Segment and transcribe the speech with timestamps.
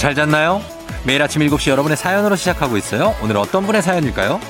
[0.00, 0.62] 잘 잤나요?
[1.04, 3.14] 매일 아침 7시 여러분의 사연으로 시작하고 있어요.
[3.22, 4.40] 오늘 어떤 분의 사연일까요?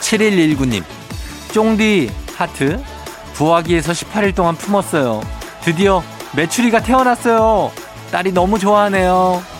[0.00, 0.82] 7119님,
[1.52, 2.82] 쫑디 하트,
[3.34, 5.22] 부화기에서 18일 동안 품었어요.
[5.62, 6.02] 드디어
[6.34, 7.70] 메추리가 태어났어요.
[8.10, 9.53] 딸이 너무 좋아하네요.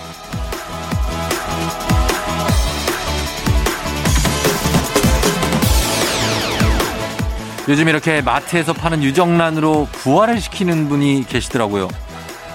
[7.66, 11.88] 요즘 이렇게 마트에서 파는 유정란으로 부화를 시키는 분이 계시더라고요.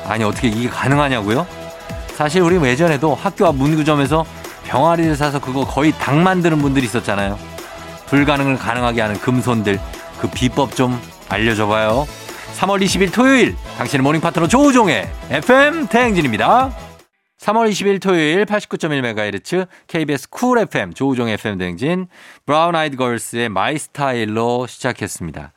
[0.06, 1.48] 아니, 어떻게 이게 가능하냐고요?
[2.16, 4.26] 사실 우리 예전에도 학교 앞 문구점에서
[4.66, 7.40] 병아리를 사서 그거 거의 닭 만드는 분들이 있었잖아요.
[8.06, 9.80] 불가능을 가능하게 하는 금손들,
[10.20, 12.08] 그 비법 좀 알려줘 봐요.
[12.60, 16.72] 3월 20일 토요일, 당신의 morning 파트너 조우종의 FM 대행진입니다.
[17.40, 22.08] 3월 20일 토요일 89.1MHz KBS 쿨 FM 조우종 FM 대행진
[22.46, 25.54] 브라운 아이드 걸스의 My Style로 시작했습니다.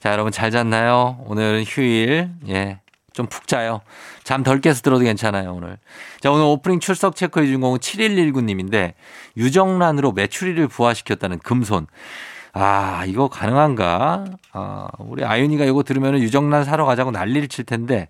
[0.00, 1.22] 자, 여러분 잘 잤나요?
[1.26, 2.30] 오늘은 휴일.
[2.48, 2.80] 예.
[3.12, 3.82] 좀 푹 자요.
[4.24, 5.78] 잠 덜 깨서 들어도 괜찮아요, 오늘.
[6.20, 8.94] 자, 오늘 오프닝 출석 체크의 주인공은 7119님인데
[9.36, 11.86] 유정란으로 메추리를 부화시켰다는 금손.
[12.54, 14.24] 아, 이거 가능한가?
[14.52, 18.08] 아, 우리 아윤이가 이거 들으면 유정란 사러 가자고 난리를 칠 텐데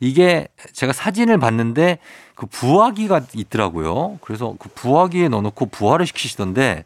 [0.00, 1.98] 이게 제가 사진을 봤는데
[2.38, 4.20] 그 부화기가 있더라고요.
[4.20, 6.84] 그래서 그 부화기에 넣어놓고 부화를 시키시던데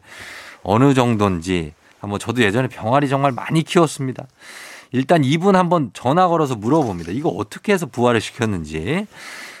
[0.63, 4.25] 어느 정도인지 한번 저도 예전에 병아리 정말 많이 키웠습니다.
[4.91, 7.11] 일단 이분 한번 전화 걸어서 물어봅니다.
[7.11, 9.05] 이거 어떻게 해서 부화를 시켰는지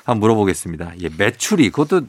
[0.03, 0.93] 한번 물어보겠습니다.
[0.99, 2.07] 예, 메추리 그것도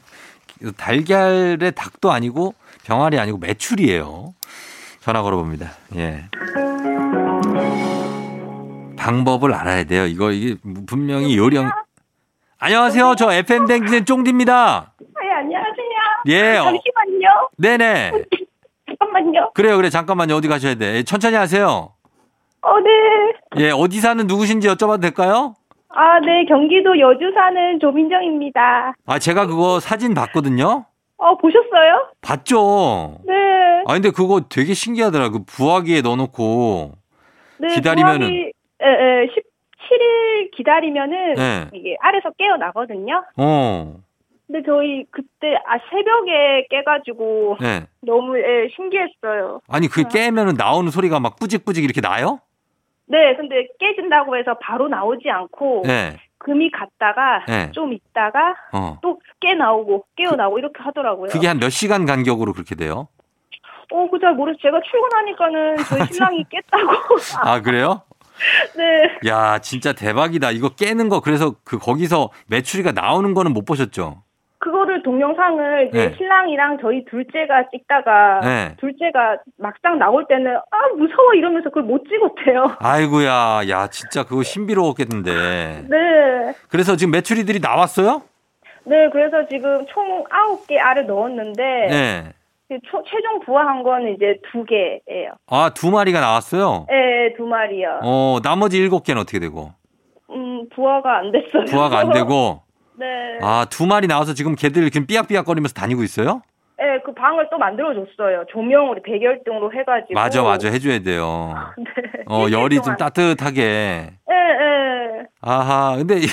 [0.77, 4.33] 달걀의 닭도 아니고 병아리 아니고 메추리예요.
[5.01, 5.73] 전화 걸어봅니다.
[5.97, 6.25] 예.
[8.97, 10.07] 방법을 알아야 돼요.
[10.07, 10.55] 이거 이게
[10.87, 11.69] 분명히 요령.
[12.69, 13.13] 안녕하세요.
[13.15, 14.93] 저 FM 댕진 쫑디입니다.
[14.99, 15.75] 네, 안녕하세요.
[16.29, 16.57] 예.
[16.57, 17.49] 어, 잠시만요.
[17.59, 18.11] 네네.
[18.87, 19.51] 잠깐만요.
[19.53, 19.91] 그래요, 그래.
[19.91, 20.33] 잠깐만요.
[20.33, 20.95] 어디 가셔야 돼.
[20.95, 21.91] 예, 천천히 하세요.
[22.63, 22.89] 어, 네.
[23.65, 25.53] 예, 어디 사는 누구신지 여쭤봐도 될까요?
[25.89, 26.45] 아, 네.
[26.49, 28.95] 경기도 여주 사는 조민정입니다.
[29.05, 30.85] 아, 제가 그거 사진 봤거든요.
[31.17, 32.09] 어, 보셨어요?
[32.21, 33.19] 봤죠.
[33.27, 33.33] 네.
[33.85, 35.29] 아, 근데 그거 되게 신기하더라.
[35.29, 36.93] 그 부화기에 넣어놓고.
[37.59, 37.67] 네.
[37.75, 38.51] 기다리면은- 부학이,
[38.81, 39.27] 에, 에,
[39.89, 41.69] 17일 기다리면은 네.
[41.73, 43.23] 이게 알에서 깨어나거든요.
[43.37, 43.95] 어.
[44.47, 47.87] 근데 저희 그때 아 새벽에 깨가지고 네.
[48.01, 49.61] 너무 예, 신기했어요.
[49.67, 52.39] 아니, 그 깨면은 나오는 소리가 막 뿌직뿌직 이렇게 나요?
[53.07, 56.17] 네, 근데 깨진다고 해서 바로 나오지 않고 네.
[56.37, 57.71] 금이 갔다가 네.
[57.71, 58.99] 좀 있다가 어.
[59.01, 61.29] 또깨 나오고 깨어 나오고 이렇게 하더라고요.
[61.29, 63.07] 그게 한 몇 시간 간격으로 그렇게 돼요?
[63.91, 64.61] 어, 그 잘 모르겠어요.
[64.61, 66.91] 제가 출근하니까는 저희 신랑이 깼다고.
[67.41, 68.01] 아, 그래요?
[68.75, 69.29] 네.
[69.29, 70.51] 야, 진짜 대박이다.
[70.51, 74.23] 이거 깨는 거 그래서 그 거기서 메추리가 나오는 거는 못 보셨죠?
[74.59, 76.15] 그거를 동영상을 이제 네.
[76.17, 78.75] 신랑이랑 저희 둘째가 찍다가 네.
[78.79, 82.77] 둘째가 막상 나올 때는 아 무서워 이러면서 그걸 못 찍었대요.
[82.79, 83.61] 아이고야.
[83.69, 85.85] 야, 진짜 그거 신비로웠겠는데.
[85.87, 86.53] 네.
[86.69, 88.23] 그래서 지금 메추리들이 나왔어요?
[88.85, 92.33] 네, 그래서 지금 총 아홉 개 알을 넣었는데 네.
[92.67, 95.33] 그 초- 최종 부화한 건 이제 두 개예요.
[95.47, 96.87] 아, 두 마리가 나왔어요?
[96.89, 97.99] 네, 두 마리요.
[98.03, 99.71] 어, 나머지 일곱 개는 어떻게 되고?
[100.31, 101.65] 음, 부화가 안 됐어요.
[101.65, 102.61] 부화가 안 되고.
[102.97, 103.05] 네.
[103.41, 106.41] 아, 두 마리 나와서 지금 걔들 지금 삐약삐약거리면서 다니고 있어요?
[106.77, 108.45] 네, 그 방을 또 만들어줬어요.
[108.49, 110.13] 조명으로 백열등으로 해가지고.
[110.13, 110.69] 맞아, 맞아.
[110.69, 111.53] 해줘야 돼요.
[111.77, 112.23] 네.
[112.27, 112.95] 어, 열이 좀.
[112.97, 113.61] 따뜻하게.
[113.61, 115.23] 네, 네.
[115.41, 115.95] 아하.
[115.97, 116.25] 근데 이-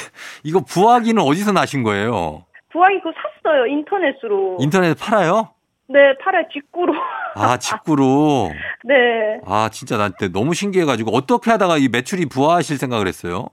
[0.44, 2.44] 이거 부화기는 어디서 나신 거예요?
[2.72, 3.12] 부화기 그거
[3.44, 3.66] 샀어요.
[3.66, 4.56] 인터넷으로.
[4.60, 5.50] 인터넷에 팔아요?
[5.92, 6.94] 네, 팔에 직구로.
[7.34, 8.50] 아, 직구로.
[8.84, 8.94] 네.
[9.44, 13.48] 아, 진짜 나한테 너무 신기해가지고 어떻게 하다가 이 매출이 부화하실 생각을 했어요?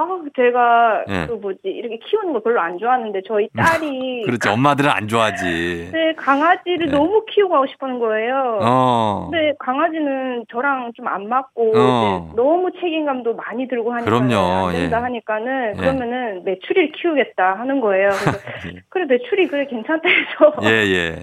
[0.00, 1.26] 아, 제가 네.
[1.26, 4.48] 그 뭐지 이렇게 키우는 거 별로 안 좋아하는데 저희 딸이 그렇지.
[4.48, 5.90] 엄마들은 안 좋아하지.
[5.92, 6.92] 네 강아지를 네.
[6.92, 8.58] 너무 키우고 하고 싶어하는 거예요.
[8.62, 9.28] 어.
[9.30, 12.32] 근데 강아지는 저랑 좀 안 맞고 어.
[12.36, 14.68] 너무 책임감도 많이 들고 하니까 그럼요.
[14.68, 15.02] 안 된다 예.
[15.02, 15.80] 하니까는 예.
[15.80, 18.10] 그러면은 메추리를 키우겠다 하는 거예요.
[18.10, 18.38] 그래서
[18.88, 21.22] 그래 메추리 그래 괜찮다 해서 예, 예.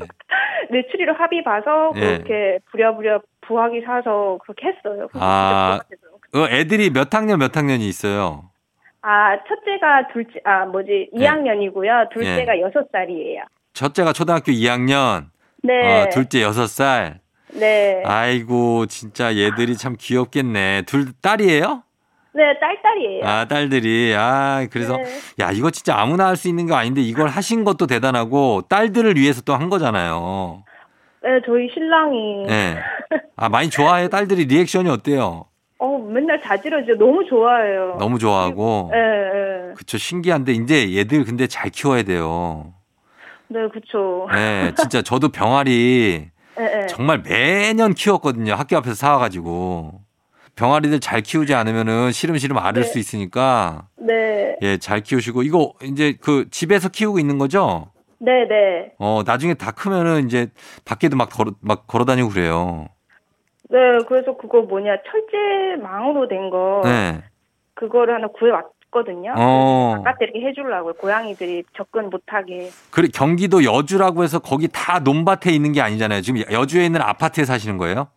[0.69, 1.99] 메추리로 합의 봐서 예.
[2.17, 5.07] 그렇게 부랴부랴 부화기 사서 그렇게 했어요.
[5.13, 5.79] 아.
[6.35, 8.49] 어, 애들이 몇 학년 몇 학년이 있어요?
[9.09, 11.25] 아, 첫째가 둘째, 아, 뭐지, 예.
[11.25, 12.09] 2학년이고요.
[12.13, 13.43] 둘째가 여섯 살이에요.
[13.73, 15.27] 첫째가 초등학교 2학년,
[15.63, 16.01] 네.
[16.03, 17.19] 어, 둘째 6살.
[17.53, 18.03] 네.
[18.05, 20.81] 아이고, 진짜 얘들이 참 귀엽겠네.
[20.87, 21.83] 둘, 딸이에요?
[22.33, 23.25] 네, 딸딸이에요.
[23.25, 24.13] 아, 딸들이.
[24.17, 25.03] 아, 그래서, 네.
[25.39, 29.41] 야, 이거 진짜 아무나 할 수 있는 거 아닌데 이걸 하신 것도 대단하고 딸들을 위해서
[29.41, 30.63] 또 한 거잖아요.
[31.23, 32.45] 네, 저희 신랑이.
[32.47, 32.75] 네.
[33.37, 34.07] 아, 많이 좋아해?
[34.09, 35.45] 딸들이 리액션이 어때요?
[35.79, 36.95] 어, 맨날 자지러져.
[36.95, 37.97] 너무 좋아해요.
[37.99, 38.89] 너무 좋아하고.
[38.91, 39.73] 네, 네.
[39.75, 42.73] 그쵸, 신기한데, 이제 얘들 근데 잘 키워야 돼요.
[43.47, 44.27] 네, 그쵸.
[44.33, 46.29] 네, 진짜 저도 병아리
[46.59, 46.85] 예, 예.
[46.87, 48.53] 정말 매년 키웠거든요.
[48.53, 50.01] 학교 앞에서 사와가지고.
[50.55, 52.83] 병아리들 잘 키우지 않으면은 시름시름 앓을 네.
[52.83, 54.57] 수 있으니까 네.
[54.63, 57.91] 예, 잘 키우시고 이거 이제 그 집에서 키우고 있는 거죠?
[58.19, 58.91] 네, 네.
[58.97, 60.47] 어, 나중에 다 크면은 이제
[60.83, 62.87] 밖에도 막 걸어 막 걸어 다니고 그래요.
[63.69, 63.77] 네,
[64.07, 67.21] 그래서 그거 뭐냐, 철제망으로 된 거, 네.
[67.73, 69.33] 그거를 하나 구해왔거든요.
[69.37, 70.01] 어.
[70.03, 70.93] 바깥에 이렇게 해주려고요.
[70.93, 72.69] 고양이들이 접근 못하게.
[72.91, 76.21] 그래 경기도 여주라고 해서 거기 다 논밭에 있는 게 아니잖아요.
[76.21, 78.07] 지금 여주에 있는 아파트에 사시는 거예요?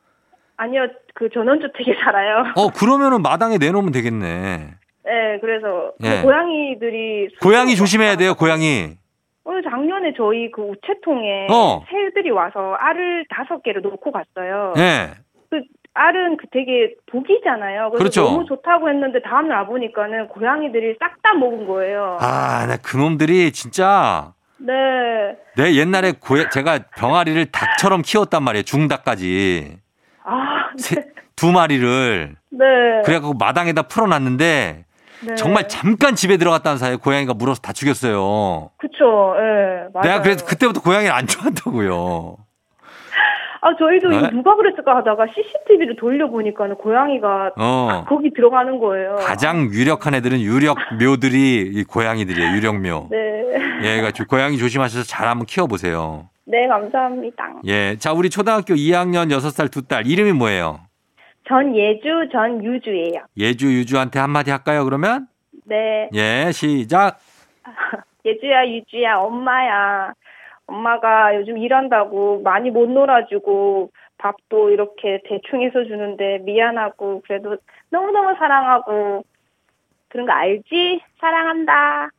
[0.56, 2.52] 아니요, 그 전원주택에 살아요.
[2.56, 4.74] 어, 그러면은 마당에 내놓으면 되겠네.
[5.04, 6.22] 네, 그래서 그 예.
[6.22, 8.98] 고양이들이 고양이 조심해야 돼요, 고양이.
[9.44, 11.82] 오늘 작년에 저희 그 우체통에 어.
[11.90, 14.74] 새들이 와서 알을 다섯 개를 놓고 갔어요.
[14.76, 15.10] 예.
[15.50, 15.62] 그
[15.94, 17.90] 알은 그 되게 독이잖아요.
[17.90, 18.22] 그래서 그렇죠.
[18.22, 22.16] 너무 좋다고 했는데 다음날 와 보니까는 고양이들이 싹 다 먹은 거예요.
[22.20, 24.72] 아, 나 그 놈들이 진짜 네.
[25.56, 28.62] 내 옛날에 고 제가 병아리를 닭처럼 키웠단 말이에요.
[28.62, 29.76] 중닭까지.
[30.24, 30.82] 아, 네.
[30.82, 31.06] 세-
[31.36, 32.36] 두 마리를.
[32.50, 32.64] 네.
[33.04, 34.84] 그래갖고 마당에다 풀어놨는데
[35.26, 35.34] 네.
[35.34, 38.70] 정말 잠깐 집에 들어갔다는 사이에 고양이가 물어서 다 죽였어요.
[38.78, 40.02] 그쵸, 예, 맞아요.
[40.02, 42.36] 내가 그래서 그때부터 고양이를 안 좋아한다고요.
[43.62, 44.16] 아, 저희도 네?
[44.18, 48.04] 이거 누가 그랬을까 하다가 CCTV를 돌려보니까는 고양이가 어.
[48.08, 49.16] 거기 들어가는 거예요.
[49.16, 52.56] 가장 유력한 애들은 유력 묘들이 이 고양이들이에요.
[52.56, 53.08] 유력묘.
[53.10, 53.18] 네.
[53.82, 56.28] 예, 그러니까 고양이 조심하셔서 잘 한번 키워보세요.
[56.46, 57.60] 네, 감사합니다.
[57.66, 57.96] 예.
[57.98, 60.80] 자, 우리 초등학교 2학년 6살 두 딸 이름이 뭐예요?
[61.46, 63.24] 전 예주, 전 유주예요.
[63.36, 65.26] 예주, 유주한테 한마디 할까요, 그러면?
[65.66, 66.08] 네.
[66.14, 67.18] 예, 시작.
[68.24, 70.12] 예주야, 유주야, 엄마야.
[70.70, 77.56] 엄마가 요즘 일한다고 많이 못 놀아주고 밥도 이렇게 대충 해서 주는데 미안하고 그래도
[77.90, 79.24] 너무너무 사랑하고
[80.08, 81.00] 그런 거 알지?
[81.20, 82.10] 사랑한다.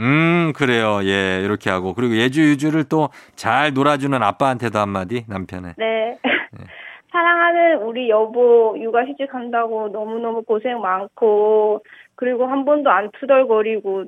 [0.00, 1.00] 음, 그래요.
[1.02, 1.92] 예, 이렇게 하고.
[1.94, 5.74] 그리고 예주, 유주를 또 잘 놀아주는 아빠한테도 한마디, 남편에.
[5.76, 6.18] 네.
[7.10, 11.82] 사랑하는 우리 여보 육아 휴직 한다고 너무너무 고생 많고
[12.16, 14.04] 그리고 한 번도 안 투덜거리고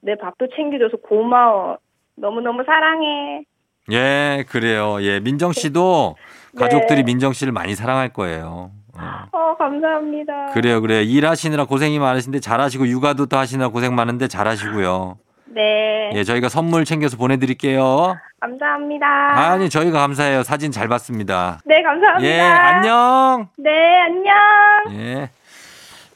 [0.00, 1.78] 내 밥도 챙겨줘서 고마워.
[2.16, 3.44] 너무너무 사랑해.
[3.92, 4.96] 예, 그래요.
[5.02, 6.16] 예, 민정 씨도
[6.52, 6.58] 네.
[6.60, 8.70] 가족들이 민정 씨를 많이 사랑할 거예요.
[8.98, 9.26] 어.
[9.32, 10.46] 어, 감사합니다.
[10.54, 11.02] 그래요, 그래요.
[11.02, 15.18] 일하시느라 고생이 많으신데 잘하시고 육아도 또 하시느라 고생 많은데 잘하시고요.
[15.54, 16.10] 네.
[16.14, 18.16] 예, 저희가 선물 챙겨서 보내드릴게요.
[18.40, 19.06] 감사합니다.
[19.06, 20.42] 아니, 저희가 감사해요.
[20.42, 21.60] 사진 잘 봤습니다.
[21.64, 22.26] 네, 감사합니다.
[22.28, 23.48] 예, 안녕.
[23.58, 23.70] 네,
[24.02, 25.00] 안녕.
[25.00, 25.30] 예.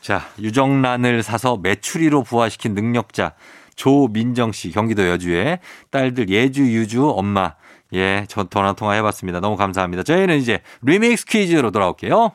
[0.01, 3.33] 자, 유정란을 사서 메추리로 부화시킨 능력자
[3.81, 5.59] 조민정 씨 경기도 여주의
[5.91, 7.55] 딸들 예주 유주 엄마
[7.95, 9.41] 예, 저 전화 통화 해봤습니다.
[9.41, 10.03] 너무 감사합니다.
[10.03, 12.33] 저희는 이제 리믹스 퀴즈로 돌아올게요.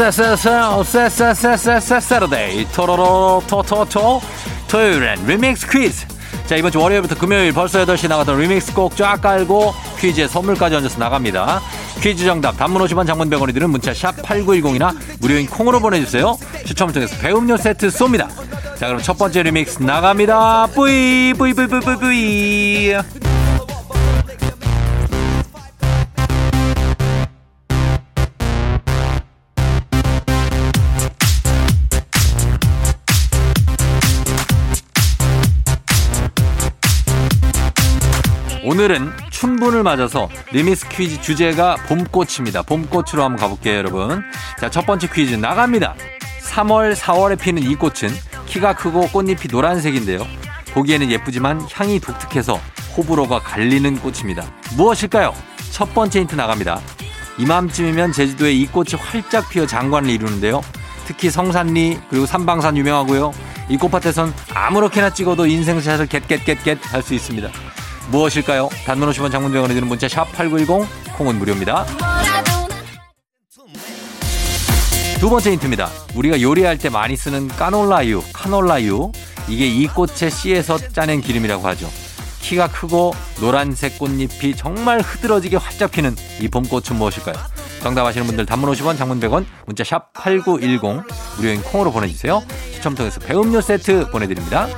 [0.00, 4.22] Sa-Sa-Sa-Sa-Sa-Sa-Sa-Sa-Saturday 토로로 토토토
[4.66, 6.06] 토요일엔 리믹스 퀴즈
[6.46, 11.60] 자 이번 주 월요일부터 금요일 벌써 8시 나가던 리믹스 곡쫙 깔고 퀴즈에 선물까지 얹어서 나갑니다
[12.00, 17.14] 퀴즈 정답 단문 50원 장문 100원이 드는 문자 샵 8910이나 무료인 콩으로 보내주세요 추첨을 통해서
[17.18, 18.26] 배음료 세트 쏩니다
[18.78, 22.94] 자 그럼 첫 번째 리믹스 나갑니다 뿌이 뿌이 뿌이 뿌이 뿌이 뿌이
[38.80, 42.62] 오늘은 춘분을 맞아서 리믹스 퀴즈 주제가 봄꽃입니다.
[42.62, 44.22] 봄꽃으로 한번 가볼게요, 여러분.
[44.58, 45.94] 자, 첫 번째 퀴즈 나갑니다.
[46.44, 48.08] 3월, 4월에 피는 이 꽃은
[48.46, 50.26] 키가 크고 꽃잎이 노란색인데요.
[50.72, 52.58] 보기에는 예쁘지만 향이 독특해서
[52.96, 54.50] 호불호가 갈리는 꽃입니다.
[54.78, 55.34] 무엇일까요?
[55.70, 56.80] 첫 번째 힌트 나갑니다.
[57.36, 60.62] 이맘쯤이면 제주도에 이 꽃이 활짝 피어 장관을 이루는데요.
[61.04, 63.34] 특히 성산리 그리고 산방산 유명하고요.
[63.68, 67.50] 이 꽃밭에선 아무렇게나 찍어도 인생샷을 get get get get 할 수 있습니다.
[68.10, 68.68] 무엇일까요?
[68.84, 71.86] 단문 50원 장문병원에 드는 문자 샵 8910 콩은 무료입니다.
[75.20, 75.90] 두 번째 힌트입니다.
[76.14, 79.12] 우리가 요리할 때 많이 쓰는 까놀라유, 카놀라유.
[79.48, 81.90] 이게 이 꽃의 씨에서 짜낸 기름이라고 하죠.
[82.40, 87.34] 키가 크고 노란색 꽃잎이 정말 흐드러지게 활짝 피는 이 봄꽃은 무엇일까요?
[87.82, 91.04] 정답 아시는 분들 단문 50원, 장문 100원, 문자 샵 8910
[91.36, 92.42] 무료인 콩으로 보내주세요.
[92.72, 94.68] 추첨 통해서 배음료 세트 보내드립니다.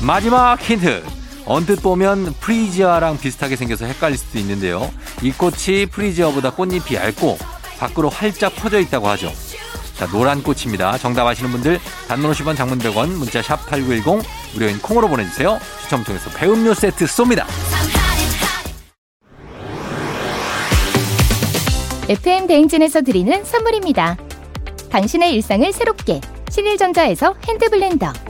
[0.00, 1.02] 마지막 힌트.
[1.44, 4.90] 언뜻 보면 프리지아랑 비슷하게 생겨서 헷갈릴 수도 있는데요.
[5.22, 7.38] 이 꽃이 프리지아보다 꽃잎이 얇고
[7.78, 9.32] 밖으로 활짝 퍼져 있다고 하죠.
[9.96, 10.98] 자, 노란 꽃입니다.
[10.98, 14.24] 정답 아시는 분들 단문 50원 장문 100원 문자 샵 8910
[14.54, 15.58] 무료인 콩으로 보내주세요.
[15.82, 17.44] 추첨 통해서 배음료 세트 쏩니다.
[22.08, 24.16] FM 대행진에서 드리는 선물입니다.
[24.90, 28.27] 당신의 일상을 새롭게 신일전자에서 핸드블렌더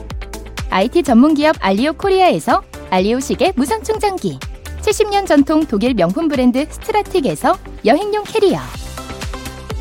[0.71, 2.61] IT 전문 기업 알리오 코리아에서
[2.91, 4.37] 알리오 시계 무선 충전기
[4.81, 8.59] 70년 전통 독일 명품 브랜드 스트라틱에서 여행용 캐리어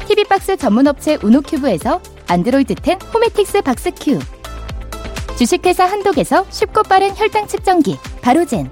[0.08, 4.18] TV박스 전문업체 우노큐브에서 안드로이드 10 호메틱스 박스큐
[5.36, 8.70] 주식회사 한독에서 쉽고 빠른 혈당 측정기 바로젠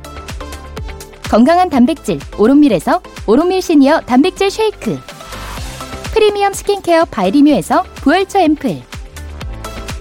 [1.30, 4.98] 건강한 단백질 오롯밀에서 오롯밀 시니어 단백질 쉐이크
[6.14, 8.95] 프리미엄 스킨케어 바이리뮤에서 부활초 앰플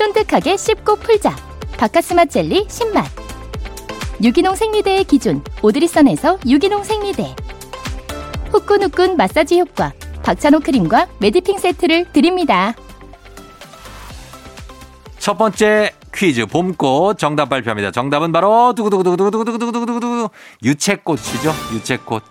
[0.00, 1.36] 쫀득하게 씹고 풀자.
[1.76, 3.04] 박카스맛 젤리 신맛.
[4.24, 7.36] 유기농 생리대의 기준 오드리선에서 유기농 생리대.
[8.50, 9.92] 후끈후끈 마사지 효과
[10.22, 12.72] 박찬호 크림과 매디핑 세트를 드립니다.
[15.18, 17.90] 첫 번째 퀴즈 봄꽃 정답 발표합니다.
[17.90, 20.30] 정답은 바로 두구두구두구두구두구두구두구
[20.64, 21.52] 유채꽃이죠.
[21.74, 22.22] 유채꽃.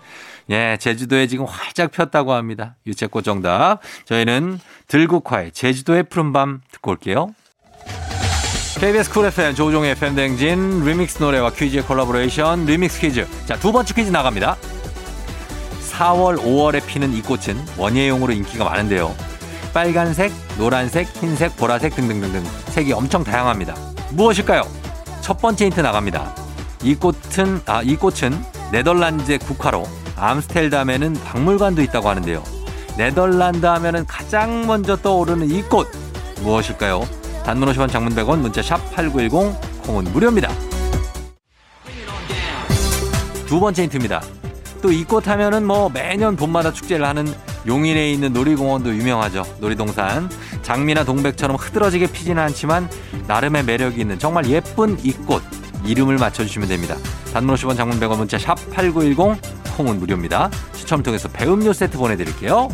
[0.50, 2.74] 예, 제주도에 지금 활짝 폈다고 합니다.
[2.88, 3.78] 유채꽃 정답.
[4.06, 4.58] 저희는
[4.88, 7.32] 들국화의 제주도의 푸른밤 듣고 올게요.
[8.80, 13.26] KBS 쿨 FM 조우종의 FM 댕진 리믹스 노래와 퀴즈의 콜라보레이션 리믹스 퀴즈.
[13.46, 14.56] 자, 두 번째 퀴즈 나갑니다.
[15.92, 19.14] 4월, 5월에 피는 이 꽃은 원예용으로 인기가 많은데요.
[19.74, 23.74] 빨간색, 노란색, 흰색, 보라색 등등등등 색이 엄청 다양합니다.
[24.12, 24.62] 무엇일까요?
[25.20, 26.34] 첫 번째 힌트 나갑니다.
[26.82, 29.84] 이 꽃은 아, 이 꽃은 네덜란드의 국화로
[30.16, 32.42] 암스텔담에는 박물관도 있다고 하는데요.
[32.96, 35.86] 네덜란드 하면은 가장 먼저 떠오르는 이 꽃
[36.42, 37.06] 무엇일까요?
[37.44, 40.50] 단문 50원 장문 100원 문자 샵 8910 콩은 무료입니다.
[43.46, 44.22] 두 번째 힌트입니다.
[44.82, 47.26] 또 이 꽃 하면은 뭐 매년 봄마다 축제를 하는
[47.66, 49.44] 용인에 있는 놀이공원도 유명하죠.
[49.60, 50.30] 놀이동산.
[50.62, 52.88] 장미나 동백처럼 흐드러지게 피지는 않지만
[53.26, 55.42] 나름의 매력이 있는 정말 예쁜 이 꽃.
[55.84, 56.94] 이름을 맞춰주시면 됩니다.
[57.32, 59.40] 단문 50원 장문 100원 문자 샵 8910
[59.76, 60.50] 콩은 무료입니다.
[60.74, 62.68] 추첨 통해서 배음료 세트 보내드릴게요.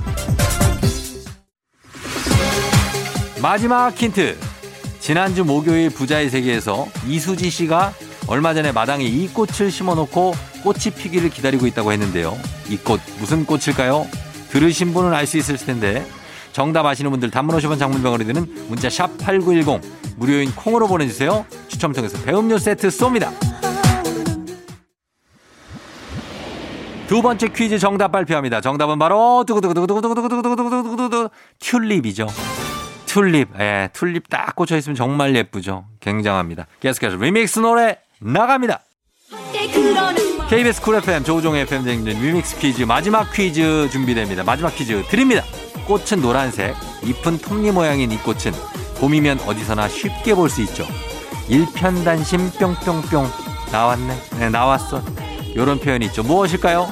[3.42, 4.37] 마지막 힌트.
[5.06, 7.92] 지난주 목요일 부자의 세계에서 이수지 씨가
[8.26, 10.34] 얼마 전에 마당에 이 꽃을 심어놓고
[10.64, 12.36] 꽃이 피기를 기다리고 있다고 했는데요.
[12.68, 14.08] 이 꽃 무슨 꽃일까요?
[14.50, 16.04] 들으신 분은 알 수 있을 텐데
[16.50, 19.80] 정답 아시는 분들 단문 50원 장문병원이 드는 문자 샵 8910
[20.16, 21.46] 무료인 콩으로 보내주세요.
[21.68, 23.30] 추첨 통해서 배음료 세트 쏩니다.
[27.06, 28.60] 두 번째 퀴즈 정답 발표합니다.
[28.60, 31.28] 정답은 바로 두구두구두구두구두구두구두구두구두구
[31.60, 32.26] 튤립이죠.
[33.06, 33.48] 튤립.
[33.58, 35.86] 예, 튤립 딱 꽂혀 있으면 정말 예쁘죠.
[36.00, 36.66] 굉장합니다.
[36.80, 38.80] 계속해서 리믹스 노래 나갑니다.
[40.48, 44.44] KBS 쿨 FM 조우종의 FM 댕진 리믹스 퀴즈 마지막 퀴즈 준비됩니다.
[44.44, 45.42] 마지막 퀴즈 드립니다.
[45.86, 48.52] 꽃은 노란색, 잎은 톱니 모양인 이 꽃은
[49.00, 50.86] 봄이면 어디서나 쉽게 볼 수 있죠.
[51.48, 53.26] 일편단심 뿅뿅뿅
[53.72, 54.14] 나왔네.
[54.38, 55.02] 네, 나왔어.
[55.56, 56.22] 요런 표현이 있죠.
[56.22, 56.88] 무엇일까요?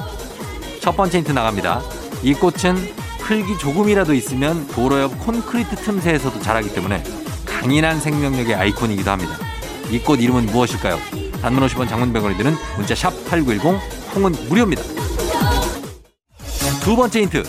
[0.81, 1.81] 첫 번째 힌트 나갑니다.
[2.23, 7.03] 이 꽃은 흙이 조금이라도 있으면 도로 옆 콘크리트 틈새에서도 자라기 때문에
[7.45, 9.35] 강인한 생명력의 아이콘이기도 합니다.
[9.91, 10.99] 이 꽃 이름은 무엇일까요?
[11.41, 13.79] 단문 50원 장문병원이 드는 문자 샵8910
[14.13, 14.81] 콩은 무료입니다.
[16.83, 17.43] 두 번째 힌트.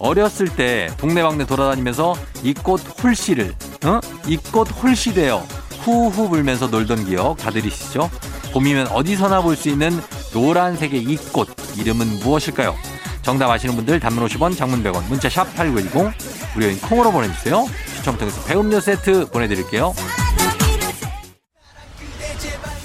[0.00, 4.00] 어렸을 때 동네방네 돌아다니면서 이 꽃 홀씨를 어?
[4.26, 5.44] 이 꽃 홀씨대요.
[5.84, 8.10] 후후 불면서 놀던 기억 다들 있으시죠?
[8.52, 9.90] 봄이면 어디서나 볼 수 있는
[10.34, 11.48] 노란색의 이 꽃
[11.78, 12.76] 이름은 무엇일까요?
[13.22, 16.12] 정답 아시는 분들 단문 50원, 장문 100원, 문자 샵 8910
[16.54, 17.66] 무료인 콩으로 보내주세요.
[17.96, 19.94] 추첨 통해서 배음료 세트 보내드릴게요.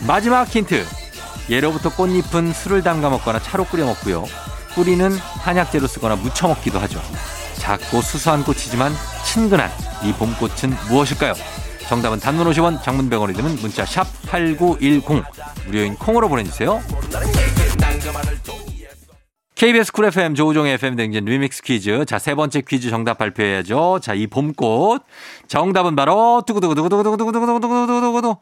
[0.06, 0.86] 마지막 힌트.
[1.50, 4.26] 예로부터 꽃잎은 술을 담가 먹거나 차로 끓여 먹고요.
[4.76, 7.02] 뿌리는 한약재로 쓰거나 무쳐 먹기도 하죠.
[7.56, 8.94] 작고 수수한 꽃이지만
[9.26, 9.72] 친근한
[10.04, 11.34] 이 봄꽃은 무엇일까요?
[11.90, 15.24] 정답은 단문 50원, 장문 100원이 드는 문자 샵 8910
[15.66, 16.82] 무료인 콩으로 보내주세요.
[19.58, 22.06] KBS 쿨 FM 조우종의 FM 댕진 리믹스 퀴즈.
[22.06, 23.98] 자, 세 번째 퀴즈 정답 발표해야죠.
[24.04, 25.02] 자, 이 봄꽃.
[25.48, 28.36] 정답은 바로 두구두구두구두구두구두구두구두구두구두구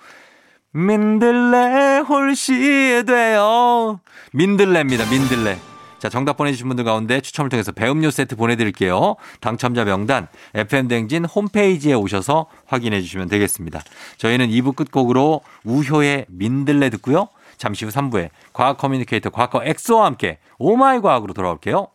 [0.74, 4.01] 민들레 홀씨 되어.
[4.34, 5.10] 민들레입니다.
[5.10, 5.57] 민들레.
[6.00, 9.15] 자, 정답 보내주신 분들 가운데 추첨을 통해서 배음료 세트 보내드릴게요.
[9.39, 13.79] 당첨자 명단 FM댕진 홈페이지에 오셔서 확인해 주시면 되겠습니다.
[14.17, 17.29] 저희는 2부 끝곡으로 우효의 민들레 듣고요.
[17.58, 21.90] 잠시 후 3부에 과학 커뮤니케이터 과커 엑소와 함께 오마이 과학으로 돌아올게요.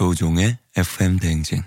[0.00, 1.62] 조우종의 FM 대행진.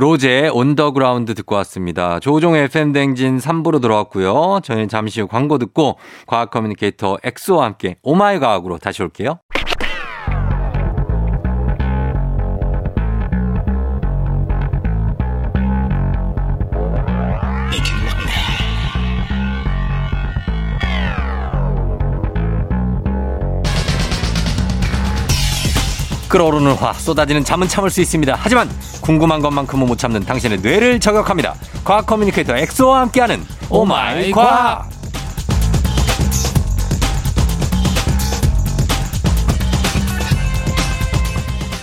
[0.00, 2.20] 로제 On The Ground 듣고 왔습니다.
[2.20, 4.60] 조우종의 FM 댕진 3부로 돌아왔고요.
[4.62, 9.40] 저희는 잠시 후 광고 듣고 과학 커뮤니케이터 엑소와 함께 오마이 과학으로 다시 올게요.
[26.28, 28.36] 끓어오르는 화 쏟아지는 잠은 참을 수 있습니다.
[28.38, 28.68] 하지만
[29.00, 31.54] 궁금한 것만큼은 못 참는 당신의 뇌를 저격합니다.
[31.84, 34.90] 과학 커뮤니케이터 엑소와 함께하는 오마이 과학.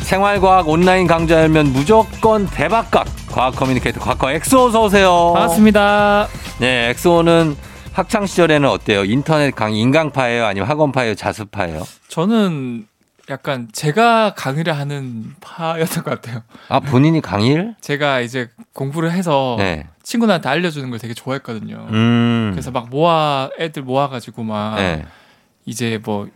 [0.02, 5.32] 생활과학 온라인 강좌 열면 무조건 대박각 과학 커뮤니케이터 과커 엑소 어서 오세요.
[5.34, 6.28] 반갑습니다.
[6.60, 7.58] 네, 엑소는
[7.92, 9.04] 학창 시절에는 어때요?
[9.04, 10.46] 인터넷 강의 인강파예요?
[10.46, 11.16] 아니면 학원파예요?
[11.16, 11.84] 자습파예요?
[12.08, 12.86] 저는
[13.30, 16.44] 약간 제가 강의를 하는 파였던 것 같아요.
[16.70, 17.76] 아 본인이 강의를?
[17.82, 19.88] 제가 이제 공부를 해서 네.
[20.04, 21.88] 친구들한테 알려주는 걸 되게 좋아했거든요.
[21.90, 22.52] 음.
[22.54, 25.06] 그래서 막 모아 애들 모아가지고 막 네.
[25.66, 26.28] 이제 뭐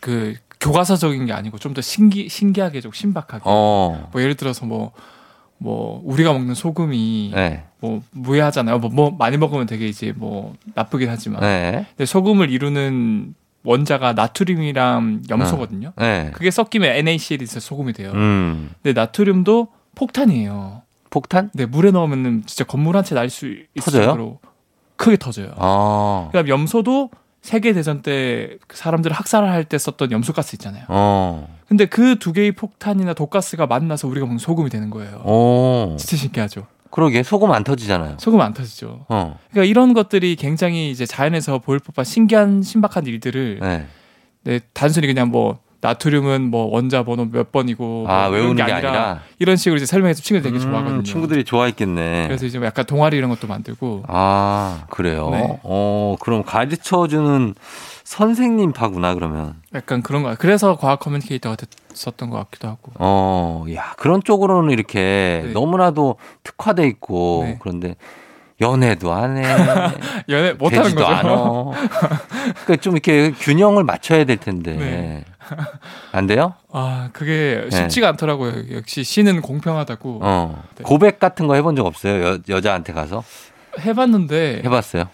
[0.00, 4.08] 그 교과서적인 게 아니고 좀 더 신기 신기하게 좀 신박하게 어.
[4.12, 7.64] 뭐 예를 들어서 뭐뭐 우리가 먹는 소금이 네.
[7.80, 8.78] 뭐 무해하잖아요.
[8.78, 11.86] 뭐, 뭐 많이 먹으면 되게 이제 뭐 나쁘긴 하지만 네.
[11.90, 15.92] 근데 소금을 이루는 원자가 나트륨이랑 염소거든요.
[15.96, 16.30] 네.
[16.34, 18.12] 그게 섞이면 NaCl이 있어 소금이 돼요.
[18.14, 18.70] 음.
[18.82, 20.82] 근데 나트륨도 폭탄이에요.
[21.10, 21.50] 폭탄?
[21.52, 23.92] 근데 물에 넣으면 진짜 건물 한 채 날 수 있을?
[23.92, 24.38] 정도로
[24.96, 25.52] 크게 터져요.
[25.56, 26.28] 어.
[26.32, 27.10] 그다음 염소도
[27.42, 30.84] 세계 대전 때그 사람들 을 학살을 할때 썼던 염소가스 있잖아요.
[30.88, 31.48] 어.
[31.66, 35.22] 근데 그 두 개의 폭탄이나 독가스가 만나서 우리가 먹는 소금이 되는 거예요.
[35.24, 35.96] 어.
[35.98, 36.66] 진짜 신기하죠.
[36.90, 38.16] 그러게 소금 안 터지잖아요.
[38.18, 39.06] 소금 안 터지죠.
[39.08, 39.38] 어.
[39.50, 43.86] 그러니까 이런 것들이 굉장히 이제 자연에서 보일 법한 신기한 신박한 일들을 네.
[44.44, 49.22] 네, 단순히 그냥 뭐 나트륨은 뭐 원자 번호 몇 번이고 아 뭐 외우는 게 아니라
[49.38, 51.02] 이런 식으로 이제 설명해서 친구들 되게 음, 좋아하거든요.
[51.04, 52.24] 친구들이 좋아했겠네.
[52.26, 55.30] 그래서 이제 뭐 약간 동아리 이런 것도 만들고 아 그래요.
[55.30, 55.58] 네.
[55.62, 57.54] 어 그럼 가르쳐 주는
[58.04, 59.54] 선생님 파구나 그러면.
[59.74, 60.34] 약간 그런 거.
[60.38, 61.68] 그래서 과학 커뮤니케이터가 됐
[62.08, 62.92] 었던 것 같기도 하고.
[62.98, 65.52] 어, 야 그런 쪽으로는 이렇게 네.
[65.52, 67.58] 너무나도 특화돼 있고 네.
[67.60, 67.96] 그런데
[68.60, 69.42] 연애도 안 해.
[70.28, 71.06] 연애 못 하는 거죠.
[71.06, 71.88] 않아.
[72.64, 75.24] 그러니까 좀 이렇게 균형을 맞춰야 될 텐데 네.
[76.12, 76.54] 안 돼요?
[76.72, 78.74] 아, 그게 쉽지가 않더라고요.
[78.76, 80.18] 역시 신은 공평하다고 네.
[80.22, 80.82] 어 네.
[80.84, 82.22] 고백 같은 거 해본 적 없어요?
[82.24, 83.24] 여, 여자한테 가서
[83.78, 85.04] 해봤는데 해봤어요?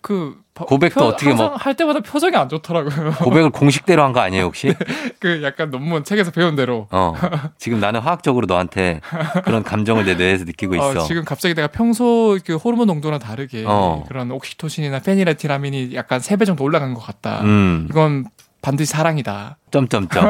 [0.00, 3.12] 그 바- 고백도 어떻게 항상 뭐- 할 때마다 표정이 안 좋더라고요.
[3.18, 4.72] 고백을 공식대로 한 거 아니에요 혹시?
[5.20, 6.86] 그 약간 논문 책에서 배운 대로.
[6.90, 7.14] 어
[7.58, 9.00] 지금 나는 화학적으로 너한테
[9.44, 10.88] 그런 감정을 내 뇌에서 느끼고 있어.
[11.02, 14.04] 어, 지금 갑자기 내가 평소 그 호르몬 농도랑 다르게 어.
[14.08, 17.40] 그런 옥시토신이나 페닐에틸아민이 약간 3배 정도 올라간 것 같다.
[17.42, 18.24] 음 이건
[18.62, 19.58] 반드시 사랑이다.
[19.70, 20.24] 점점점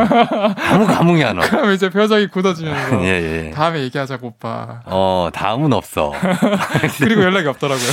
[0.58, 1.44] 아무 감흥이 안 와.
[1.48, 3.50] 그럼 이제 표정이 굳어지면서 예 예.
[3.50, 4.80] 다음에 얘기하자고 오빠.
[4.86, 6.12] 어 다음은 없어.
[6.98, 7.86] 그리고 연락이 없더라고요.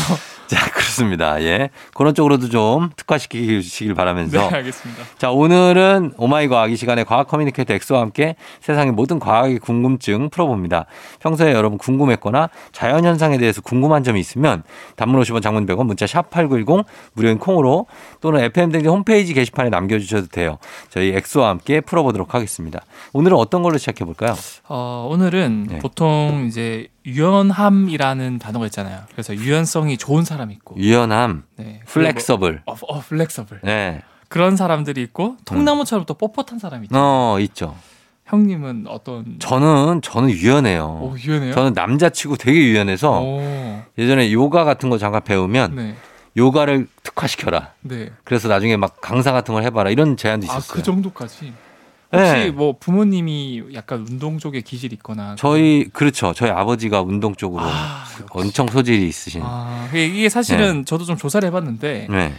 [0.47, 1.41] 자 그렇습니다.
[1.41, 5.03] 예 그런 쪽으로도 좀 특화시키시길 네, 바라면서 알겠습니다.
[5.17, 10.85] 자, 오늘은 오마이 과학 이 시간에 과학 커뮤니케이터 엑소와 함께 세상의 모든 과학의 궁금증 풀어봅니다.
[11.19, 14.63] 평소에 여러분 궁금했거나 자연현상에 대해서 궁금한 점이 있으면
[14.95, 17.87] 단문 50원 장문 100원 문자 샵8910 무료인 콩으로
[18.21, 20.57] 또는 FM댕진 홈페이지 게시판에 남겨주셔도 돼요.
[20.89, 22.81] 저희 엑소와 함께 풀어보도록 하겠습니다.
[23.13, 24.35] 오늘은 어떤 걸로 시작해볼까요?
[24.67, 25.79] 어, 오늘은 네.
[25.79, 29.01] 보통 이제 유연함이라는 단어가 있잖아요.
[29.11, 30.75] 그래서 유연성이 좋은 사람이 있고.
[30.77, 31.81] 유연함, 네.
[31.85, 32.63] flexible.
[32.65, 33.59] 어, 어, flexible.
[33.63, 34.01] 네.
[34.29, 36.95] 그런 사람들이 있고 통나무처럼 또 뻣뻣한 사람이 있죠.
[36.97, 37.75] 어, 있죠.
[38.25, 40.85] 형님은 어떤 저는 저는 유연해요.
[40.85, 41.53] 오, 유연해요?
[41.53, 43.41] 저는 남자치고 되게 유연해서 오,
[43.97, 45.95] 예전에 요가 같은 거 잠깐 배우면 네.
[46.35, 47.73] 요가를 특화시켜라.
[47.81, 48.09] 네.
[48.23, 50.75] 그래서 나중에 막 강사 같은 걸 해봐라 이런 제안도 아, 있었어요.
[50.77, 51.53] 그 정도까지.
[52.13, 52.51] 혹시 네.
[52.51, 56.33] 뭐 부모님이 약간 운동 쪽에 기질이 있거나 저희 그렇죠.
[56.33, 59.41] 저희 아버지가 운동 쪽으로 아, 엄청 소질이 있으신.
[59.43, 62.33] 아, 이게- 사실은 저도 좀 조사를 해봤는데 네.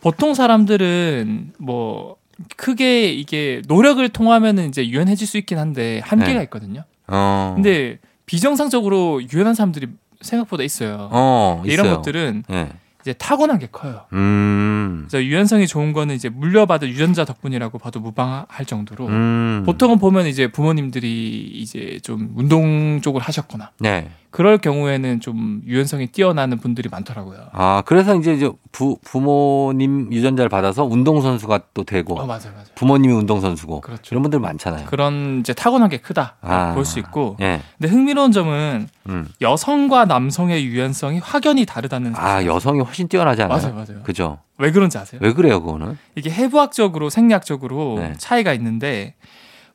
[0.00, 2.16] 보통 사람들은 뭐
[2.56, 6.42] 크게 이게 노력을 통하면은 이제 유연해질 수 있긴 한데 한계가 네.
[6.44, 6.84] 있거든요.
[7.06, 7.52] 어.
[7.54, 9.88] 근데 비정상적으로 유연한 사람들이
[10.22, 11.08] 생각보다 있어요.
[11.12, 11.96] 어, 이런 있어요.
[11.96, 12.68] 것들은 네.
[13.02, 14.02] 이제 타고난 게 커요.
[14.12, 15.06] 음.
[15.08, 19.62] 그래서 유연성이 좋은 거는 이제 물려받은 유전자 덕분이라고 봐도 무방할 정도로 음.
[19.66, 24.10] 보통은 보면 이제 부모님들이 이제 좀 운동 쪽을 하셨거나 네.
[24.30, 27.48] 그럴 경우에는 좀 유연성이 뛰어나는 분들이 많더라고요.
[27.52, 32.64] 아, 그래서 이제 부, 부모님 유전자를 받아서 운동선수가 또 되고 어 맞아요, 맞아요.
[32.74, 34.02] 부모님이 운동선수고 그렇죠.
[34.10, 34.86] 이런 분들 많잖아요.
[34.86, 36.72] 그런 이제 타고난 게 크다 아.
[36.72, 37.36] 볼수 있고.
[37.40, 37.60] 예.
[37.78, 39.28] 근데 흥미로운 점은 음.
[39.40, 42.46] 여성과 남성의 유연성이 확연히 다르다는 아, 사실.
[42.48, 43.58] 여성이 훨씬 뛰어나잖아요.
[43.58, 44.02] 맞아요, 맞아요.
[44.04, 44.38] 그죠?
[44.58, 45.20] 왜 그런지 아세요?
[45.22, 45.98] 왜 그래요, 그거는?
[46.14, 48.12] 이게 해부학적으로 생리학적으로 네.
[48.18, 49.14] 차이가 있는데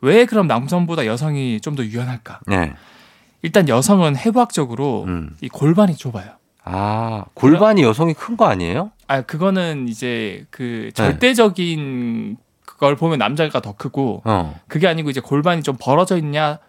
[0.01, 2.39] 왜 그럼 남성보다 여성이 좀 더 유연할까?
[2.47, 2.73] 네.
[3.41, 5.35] 일단 여성은 해부학적으로 음.
[5.41, 6.31] 이 골반이 좁아요.
[6.63, 8.91] 아, 골반이 여성이 큰 거 아니에요?
[9.07, 10.45] 아 그거는 이제 네.
[10.49, 14.59] 그 절대적인 그걸 보면 남자가 더 크고 어.
[14.67, 16.59] 그게 아니고 이제 골반이 좀 벌어져 있냐 아,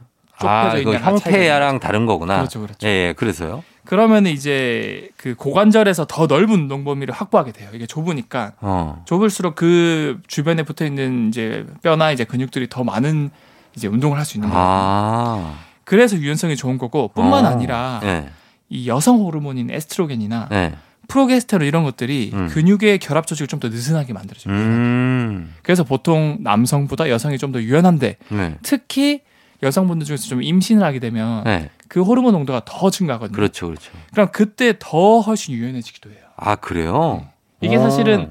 [0.40, 2.36] 좁혀져 이거 있냐 형태랑 다른 거구나.
[2.38, 2.86] 그렇죠, 그렇죠.
[2.86, 3.62] 예, 예, 그래서요.
[3.84, 7.70] 그러면 이제 그 고관절에서 더 넓은 운동 범위를 확보하게 돼요.
[7.72, 9.02] 이게 좁으니까 어.
[9.06, 13.30] 좁을수록 그 주변에 붙어 있는 이제 뼈나 이제 근육들이 더 많은
[13.74, 14.62] 이제 운동을 할 수 있는 거예요.
[14.66, 15.54] 아.
[15.84, 17.48] 그래서 유연성이 좋은 거고 뿐만 어.
[17.48, 18.28] 아니라 예.
[18.68, 20.74] 이 여성 호르몬인 에스트로겐이나 예.
[21.08, 22.48] 프로게스테론 이런 것들이 음.
[22.48, 24.52] 근육의 결합 조직을 좀 더 느슨하게 만들어줘요.
[24.52, 25.54] 음.
[25.62, 28.54] 그래서 보통 남성보다 여성이 좀 더 유연한데 네.
[28.62, 29.22] 특히
[29.62, 31.70] 여성분들 중에서 좀 임신을 하게 되면 네.
[31.88, 33.34] 그 호르몬 농도가 더 증가하거든요.
[33.34, 33.90] 그렇죠, 그렇죠.
[34.12, 36.20] 그럼 그때 더 훨씬 유연해지기도 해요.
[36.36, 37.26] 아, 그래요?
[37.60, 37.80] 이게 어.
[37.80, 38.30] 사실은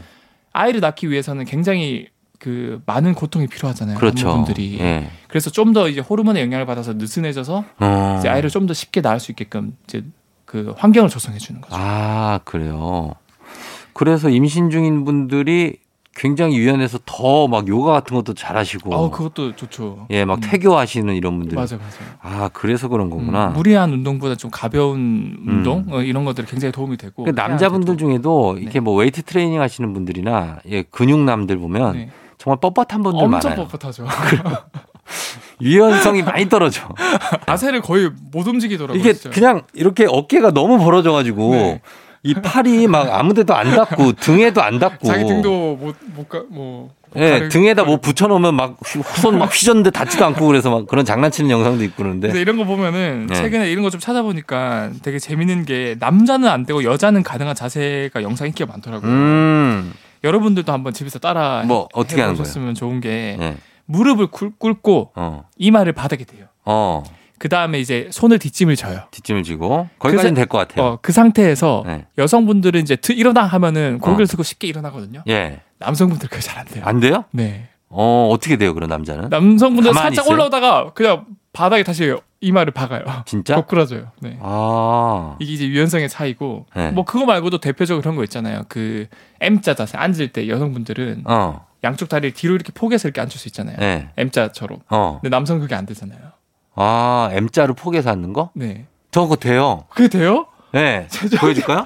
[0.54, 2.08] 아이를 낳기 위해서는 굉장히
[2.40, 3.98] 그 많은 고통이 필요하잖아요.
[3.98, 4.28] 그렇죠.
[4.28, 4.78] 부모분들이.
[4.80, 5.10] 예.
[5.28, 8.16] 그래서 좀 더 이제 호르몬의 영향을 받아서 느슨해져서 어.
[8.20, 10.04] 이제 아이를 좀 더 쉽게 낳을 수 있게끔 이제
[10.46, 11.76] 그 환경을 조성해 주는 거죠.
[11.78, 13.12] 아, 그래요.
[13.94, 15.78] 그래서 임신 중인 분들이
[16.18, 18.94] 굉장히 유연해서 더 막 요가 같은 것도 잘하시고.
[18.94, 20.08] 어, 그것도 좋죠.
[20.10, 20.42] 예, 막 음.
[20.42, 21.56] 태교하시는 이런 분들.
[21.56, 22.10] 맞아요, 맞아요.
[22.22, 23.50] 아, 그래서 그런 거구나.
[23.50, 27.24] 음, 무리한 운동보다 좀 가벼운 운동 어, 이런 것들이 굉장히 도움이 되고.
[27.24, 28.62] 그 남자분들 중에도 네.
[28.64, 32.10] 이렇게 뭐 웨이트 트레이닝 하시는 분들이나 예, 근육남들 보면 네.
[32.38, 33.68] 정말 뻣뻣한 분들 엄청 많아요.
[33.68, 34.06] 뻣뻣하죠.
[35.62, 36.88] 유연성이 많이 떨어져.
[37.48, 39.00] 자세를 거의 못 움직이더라고요.
[39.00, 39.30] 이게 진짜.
[39.30, 41.82] 그냥 이렇게 어깨가 너무 벌어져가지고 네.
[42.24, 45.08] 이 팔이 막 아무데도 안 닿고 등에도 안 닿고.
[45.08, 48.78] 자기 등도 못못뭐 예, 등에다 뭐 붙여놓으면 막
[49.16, 52.28] 손 막 휘졌는데 닿지도 않고 그래서 막 그런 장난치는 영상도 있고 그러는데.
[52.28, 53.36] 그래서 이런 거 보면은 네.
[53.36, 58.48] 최근에 이런 거 좀 찾아보니까 되게 재밌는 게 남자는 안 되고 여자는 가능한 자세가 영상
[58.48, 59.10] 인기가 많더라고요.
[59.10, 62.42] 음, 여러분들도 한번 집에서 따라 뭐 어떻게 하는 거예요?
[62.42, 66.46] 해보셨으면 좋은 게 예, 무릎을 굴, 꿇고 어, 이마를 바닥에 대요.
[66.66, 67.04] 어,
[67.40, 69.02] 그 다음에 이제 손을 뒷짐을 져요.
[69.12, 70.86] 뒷짐을 지고 거기까지는 그 사- 될것 같아요.
[70.86, 72.06] 어, 그 상태에서 네.
[72.18, 74.28] 여성분들은 이제 드, 일어나 하면은 고개를 어.
[74.28, 75.24] 들고 쉽게 일어나거든요.
[75.28, 76.84] 예, 남성분들 그게 잘 안 돼요.
[76.86, 77.26] 안 돼요?
[77.32, 77.68] 네.
[77.90, 79.30] 어, 어떻게 돼요, 그런 남자는?
[79.30, 80.34] 남성분들 살짝 있어요?
[80.34, 83.04] 올라오다가 그냥 바닥에 다시 이마를 박아요.
[83.26, 83.56] 진짜?
[83.58, 84.12] 거꾸라져요.
[84.20, 84.38] 네.
[84.42, 86.92] 아, 이게 이제 유연성의 차이고 네.
[86.92, 88.64] 뭐 그거 말고도 대표적으로 그런 거 있잖아요.
[88.68, 89.08] 그
[89.40, 93.78] M자 자세 앉을 때 여성분들은 어, 양쪽 다리를 뒤로 이렇게 포개서 이렇게 앉을 수 있잖아요.
[93.82, 94.80] 예, M자처럼.
[94.90, 96.20] 어, 근데 남성 그게 안 되잖아요.
[96.78, 98.52] 아, M자로 포개서 앉는 거?
[98.54, 98.86] 네.
[99.12, 99.86] 저거 돼요.
[99.90, 100.46] 그게 돼요?
[100.76, 101.08] 예,
[101.40, 101.86] 보여줄까요?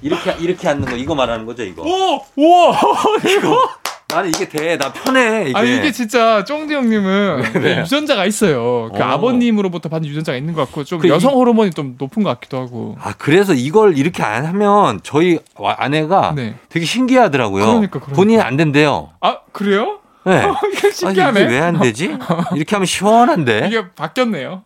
[0.00, 1.82] 이렇게 이렇게 앉는 거 이거 말하는 거죠, 이거?
[1.82, 2.20] 오!
[2.36, 2.78] 우와!
[3.38, 3.68] 이거.
[4.08, 5.58] 나는 이게 돼, 나 편해 이게.
[5.58, 7.80] 아니 이게 진짜 쫑디 형님은 왜요?
[7.82, 8.90] 유전자가 있어요.
[8.94, 9.06] 그 어.
[9.06, 12.96] 아버님으로부터 받은 유전자가 있는 것 같고 좀 그 여성 호르몬이 좀 높은 것 같기도 하고.
[13.00, 16.54] 아, 그래서 이걸 이렇게 안 하면 저희 와- 아내가 네.
[16.68, 17.64] 되게 신기하더라고요.
[17.66, 18.12] 그러니까, 그러니까.
[18.14, 19.10] 본인이 안 된대요.
[19.20, 19.98] 아 그래요?
[20.26, 20.38] 네.
[20.38, 20.54] 아,
[20.92, 21.42] 신기하네.
[21.42, 22.16] 이게 왜안 되지?
[22.54, 23.66] 이렇게 하면 시원한데.
[23.66, 24.62] 이게 바뀌었네요.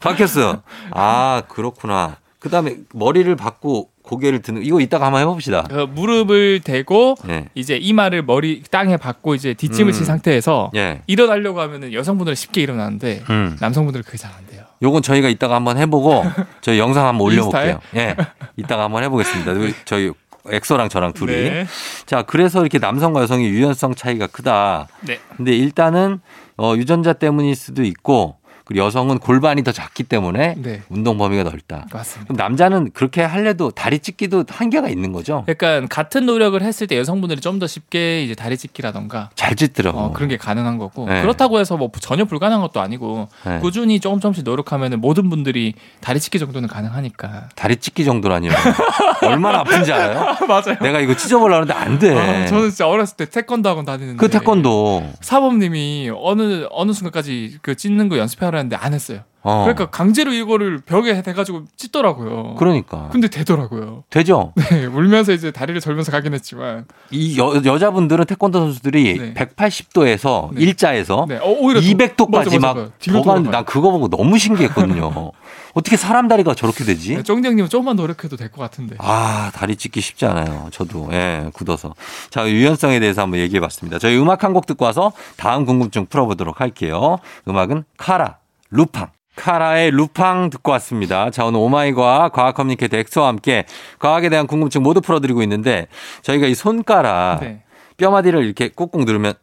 [0.00, 0.62] 바뀌었어.
[0.92, 2.16] 아, 그렇구나.
[2.38, 5.62] 그 다음에 머리를 받고 고개를 드는, 이거 이따가 한번 해봅시다.
[5.62, 7.48] 그 무릎을 대고 예.
[7.54, 9.94] 이제 이마를 머리 땅에 박고 이제 뒷짐을 음.
[9.94, 11.00] 친 상태에서 예.
[11.06, 13.56] 일어나려고 하면은 여성분들은 쉽게 일어나는데 음.
[13.60, 14.62] 남성분들은 그게 잘 안 돼요.
[14.82, 16.22] 요건 저희가 이따가 한번 해보고
[16.60, 17.26] 저희 영상 한번?
[17.28, 17.80] 올려볼게요.
[17.96, 18.14] 예.
[18.58, 19.52] 이따가 한번 해보겠습니다.
[19.86, 20.12] 저희
[20.48, 21.32] 엑소랑 저랑 둘이.
[21.32, 21.66] 네.
[22.06, 24.88] 자, 그래서 이렇게 남성과 여성의 유연성 차이가 크다.
[25.00, 25.18] 네.
[25.36, 26.20] 근데 일단은
[26.56, 30.82] 어, 유전자 때문일 수도 있고 그리고 여성은 골반이 더 작기 때문에 네.
[30.88, 31.86] 운동 범위가 넓다.
[31.92, 32.32] 맞습니다.
[32.32, 35.44] 그럼 남자는 그렇게 할래도 다리 찢기도 한계가 있는 거죠?
[35.48, 39.98] 약간 같은 노력을 했을 때 여성분들이 좀 더 쉽게 이제 다리 찢기라던가 잘 찢더라고.
[39.98, 41.22] 어, 그런 게 가능한 거고 네.
[41.22, 43.60] 그렇다고 해서 뭐 전혀 불가능한 것도 아니고 네.
[43.60, 47.48] 꾸준히 조금 조금씩 노력하면 모든 분들이 다리 찢기 정도는 가능하니까.
[47.54, 48.50] 다리 찢기 정도라니요.
[49.22, 50.36] 얼마나 아픈지 알아요?
[50.48, 50.76] 맞아요.
[50.80, 52.12] 내가 이거 찢어보려고 하는데 안 돼.
[52.18, 55.12] 아, 저는 진짜 어렸을 때 태권도 학원 다니는데 그 태권도.
[55.20, 59.20] 사범님이 어느 어느 순간까지 그 찢는 거 연습 하라는데 안 했어요.
[59.46, 59.64] 어.
[59.64, 62.54] 그러니까 강제로 이거를 벽에 대가지고 찢더라고요.
[62.54, 63.10] 그러니까.
[63.12, 64.04] 근데 되더라고요.
[64.08, 64.54] 되죠?
[64.70, 66.86] 네, 울면서 이제 다리를 절면서 가긴 했지만.
[67.10, 69.34] 이 여, 여자분들은 태권도 선수들이 네.
[69.34, 70.62] 180도에서 네.
[70.62, 72.90] 일자에서 네, 어, 오히려 더- 200도까지 맞아, 맞아, 막 맞아.
[72.98, 73.50] 뒤로 더 가는데.
[73.50, 75.32] 난 그거 보고 너무 신기했거든요.
[75.74, 77.16] 어떻게 사람 다리가 저렇게 되지?
[77.16, 78.94] 네, 쫑디 형님은 조금만 노력해도 될 것 같은데.
[78.98, 80.68] 아, 다리 찢기 쉽지 않아요.
[80.70, 81.94] 저도, 예, 굳어서.
[82.30, 83.98] 자, 유연성에 대해서 한번 얘기해 봤습니다.
[83.98, 87.18] 저희 음악 한 곡 듣고 와서 다음 궁금증 풀어보도록 할게요.
[87.48, 88.36] 음악은 카라,
[88.74, 89.08] 루팡.
[89.36, 91.30] 카라의 루팡 듣고 왔습니다.
[91.30, 93.64] 자, 오늘 오마이과 과학 커뮤니케이터 엑소와 함께
[93.98, 95.88] 과학에 대한 궁금증 모두 풀어드리고 있는데
[96.22, 97.62] 저희가 이 손가락 네.
[97.96, 99.34] 뼈마디를 이렇게 꾹꾹 누르면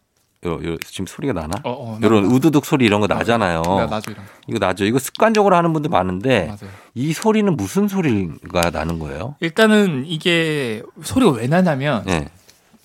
[0.46, 1.60] 요, 요, 지금 소리가 나나?
[1.64, 3.62] 어, 어, 이런 우두둑 소리 이런 거 나잖아요.
[3.64, 4.32] 나, 나죠 이런 거.
[4.48, 4.86] 이거 나죠.
[4.86, 6.74] 이거 습관적으로 하는 분들 많은데 맞아요.
[6.96, 9.36] 이 소리는 무슨 소리가 나는 거예요?
[9.40, 12.28] 일단은 이게 소리가 왜 나냐면 예.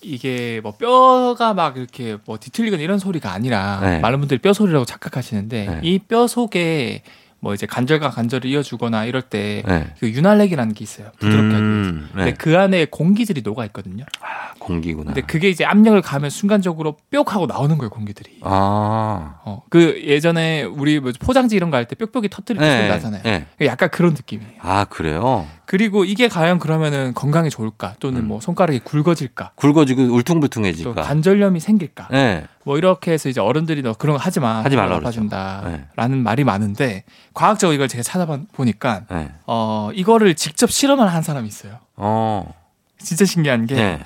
[0.03, 3.99] 이게 뭐 뼈가 막 이렇게 뭐 뒤틀리거나 이런 소리가 아니라 네.
[4.01, 5.81] 많은 분들이 뼈 소리라고 착각하시는데 네.
[5.83, 7.03] 이뼈 속에
[7.39, 9.93] 뭐 이제 관절과 관절을 이어주거나 이럴 때 네.
[10.01, 11.11] 그 윤활렉이라는 게 있어요.
[11.19, 11.91] 부드럽게 하기 위해서.
[11.91, 12.33] 음, 근데 네.
[12.33, 14.05] 그 안에 공기들이 녹아 있거든요.
[14.21, 15.13] 아, 공기구나.
[15.13, 18.39] 근데 그게 이제 압력을 가면 순간적으로 뿅 하고 나오는 거예요, 공기들이.
[18.43, 19.41] 아.
[19.45, 23.23] 어, 그 예전에 우리 뭐 포장지 이런 거 할 때 뾱뾱이 터뜨리는 소리 나잖아요.
[23.23, 23.47] 네.
[23.67, 24.53] 약간 그런 느낌이에요.
[24.61, 25.47] 아, 그래요?
[25.67, 27.97] 그리고 이게 과연 그러면은 건강에 좋을까?
[27.99, 28.29] 또는 음.
[28.29, 29.53] 뭐 손가락이 굵어질까?
[29.57, 31.03] 굵어지고 또 울퉁불퉁해질까?
[31.03, 32.09] 관절염이 생길까?
[32.11, 32.47] 네.
[32.65, 34.63] 뭐 이렇게 해서 이제 어른들이 너 그런 거 하지 마.
[34.63, 35.21] 하지 말라 그러죠.
[35.21, 39.33] 아파진다라는 말이 많은데 과학적으로 이걸 제가 찾아보니까 네.
[39.47, 41.79] 어 이거를 직접 실험을 한 사람이 있어요.
[41.97, 42.55] 어.
[42.99, 44.01] 진짜 신기한 게 네.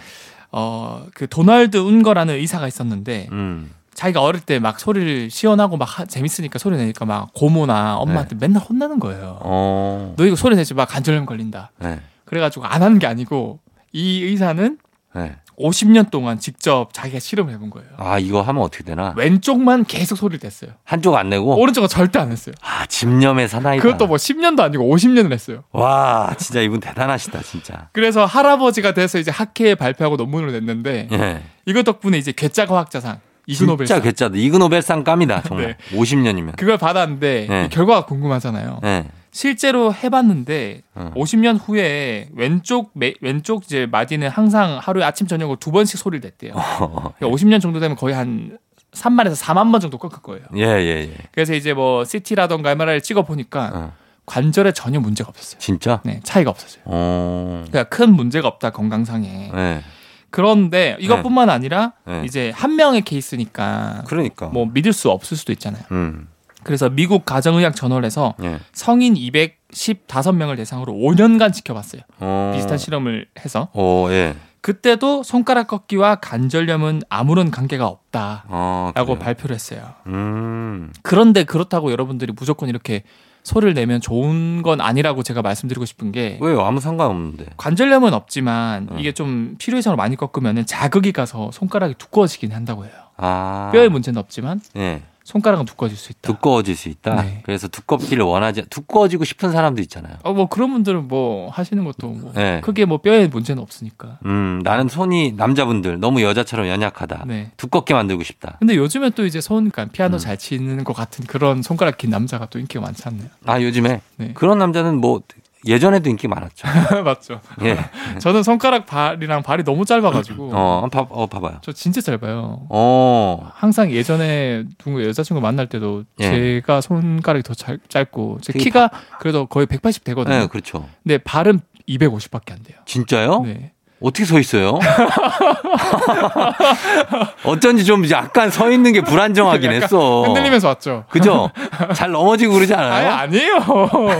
[0.53, 3.71] 어, 그 도널드 운거라는 의사가 있었는데 음.
[4.01, 8.63] 자기가 어릴 때 막 소리를 시원하고 막 하- 재밌으니까 소리 내니까 막 고모나 엄마한테 맨날
[8.63, 9.21] 혼나는 거예요.
[9.21, 9.39] 네.
[9.43, 10.15] 어.
[10.17, 11.73] 너 이거 소리 내지 마 관절염 걸린다.
[11.79, 12.01] 네.
[12.25, 13.61] 그래가지고 안 하는 게 아니고
[13.93, 14.79] 이 의사는
[15.15, 15.37] 네.
[15.59, 17.89] 50년 동안 직접 자기가 실험을 해본 거예요.
[17.99, 19.13] 아, 이거 하면 어떻게 되나?
[19.19, 20.71] 왼쪽만 계속 소리를 냈어요.
[20.85, 21.55] 한쪽 안 내고?
[21.61, 22.55] 오른쪽은 절대 안 했어요.
[22.63, 23.83] 아, 집념의 사나이다.
[23.83, 25.65] 그것도 뭐 10년도 아니고 50년을 했어요.
[25.73, 27.89] 와, 진짜 이분 대단하시다, 진짜.
[27.93, 31.43] 그래서 할아버지가 돼서 이제 학회에 발표하고 논문을 냈는데 예.
[31.67, 34.37] 이거 덕분에 이제 괴짜과학자상 이그노벨상 진짜 괴짜다.
[34.37, 35.77] 이그노벨상 깜이다, 정말.
[35.79, 35.97] 네.
[35.97, 36.57] 50년이면.
[36.57, 37.65] 그걸 받았는데 네.
[37.67, 38.81] 이 결과가 궁금하잖아요.
[38.83, 39.09] 네.
[39.33, 41.13] 실제로 해봤는데 어.
[41.15, 46.53] 50년 후에 왼쪽 매- 왼쪽 이제 마디는 항상 하루에 아침 저녁으로 두 번씩 소리를 냈대요.
[46.57, 47.15] 어.
[47.19, 48.59] 그러니까 50년 정도 되면 거의 한
[48.93, 50.43] 3만에서 4만 번 정도 꺾을 거예요.
[50.57, 51.15] 예, 예, 예.
[51.31, 53.93] 그래서 이제 뭐 CT라던가 MRI를 찍어 보니까 어.
[54.27, 55.61] 관절에 전혀 문제가 없었어요.
[55.61, 56.01] 진짜?
[56.05, 56.83] 네, 차이가 없었어요.
[56.87, 57.65] 어.
[57.69, 59.51] 그러니까 큰 문제가 없다 건강상에.
[59.55, 59.83] 네.
[60.31, 62.23] 그런데 이것뿐만 아니라 네.
[62.25, 64.47] 이제 한 명의 케이스니까 그러니까.
[64.47, 65.83] 뭐 믿을 수 없을 수도 있잖아요.
[65.93, 66.29] 음.
[66.63, 68.61] 그래서 미국 가정의학 저널에서 예.
[68.73, 72.03] 성인 215명을 대상으로 5년간 지켜봤어요.
[72.19, 72.53] 어.
[72.55, 74.37] 비슷한 실험을 해서 어, 예.
[74.61, 78.93] 그때도 손가락 꺾기와 관절염은 아무런 관계가 없다라고 어.
[78.95, 79.19] 그래요?
[79.19, 79.95] 발표를 했어요.
[80.07, 80.93] 음.
[81.03, 83.05] 그런데 그렇다고 여러분들이 무조건 이렇게
[83.43, 86.61] 소리를 내면 좋은 건 아니라고 제가 말씀드리고 싶은 게 왜요?
[86.63, 87.47] 아무 상관없는데.
[87.57, 88.99] 관절염은 없지만 음.
[88.99, 92.93] 이게 좀 필요 이상으로 많이 꺾으면 자극이 가서 손가락이 두꺼워지긴 한다고 해요.
[93.17, 93.71] 아.
[93.73, 95.03] 뼈에 문제는 없지만 예.
[95.31, 96.21] 손가락은 두꺼워질 수 있다.
[96.23, 97.23] 두꺼워질 수 있다.
[97.23, 97.41] 네.
[97.45, 100.17] 그래서 두껍기를 원하지 두꺼워지고 싶은 사람도 있잖아요.
[100.25, 102.61] 어, 뭐 그런 분들은 뭐 하시는 것도 뭐 네.
[102.63, 104.19] 크게 뭐 뼈에 문제는 없으니까.
[104.27, 107.25] 음, 나는 손이 남자분들 너무 여자처럼 연약하다.
[107.29, 107.53] 네.
[107.57, 108.57] 두껍게 만들고 싶다.
[108.59, 110.19] 근데 요즘에 또 이제 손, 그러니까 피아노 음.
[110.19, 113.29] 잘 치는 것 같은 그런 손가락 긴 남자가 또 인기가 많지 않나요?
[113.47, 114.33] 아, 요즘에 네.
[114.35, 115.23] 그런 남자는 뭐
[115.67, 116.67] 예전에도 인기 많았죠.
[117.05, 117.41] 맞죠.
[117.63, 117.79] 예.
[118.19, 121.59] 저는 손가락 발이랑 발이 너무 짧아가지고 어, 봐, 어, 봐봐요.
[121.63, 122.67] 저 진짜 짧아요.
[122.69, 126.31] 어, 항상 예전에 누구 여자친구 만날 때도 예.
[126.31, 130.39] 제가 손가락이 더 짧, 짧고 제 되게 키가 그래도 거의 180 되거든요.
[130.39, 130.89] 네, 그렇죠.
[131.03, 132.79] 근데 발은 250밖에 안 돼요.
[132.87, 133.43] 진짜요?
[133.43, 133.73] 네.
[134.01, 134.79] 어떻게 서 있어요?
[137.45, 140.23] 어쩐지 좀 약간 서 있는 게 불안정하긴 했어.
[140.23, 141.05] 흔들리면서 왔죠.
[141.11, 141.51] 그죠?
[141.95, 143.11] 잘 넘어지고 그러지 아니 않아요?
[143.11, 143.59] 아니 에요.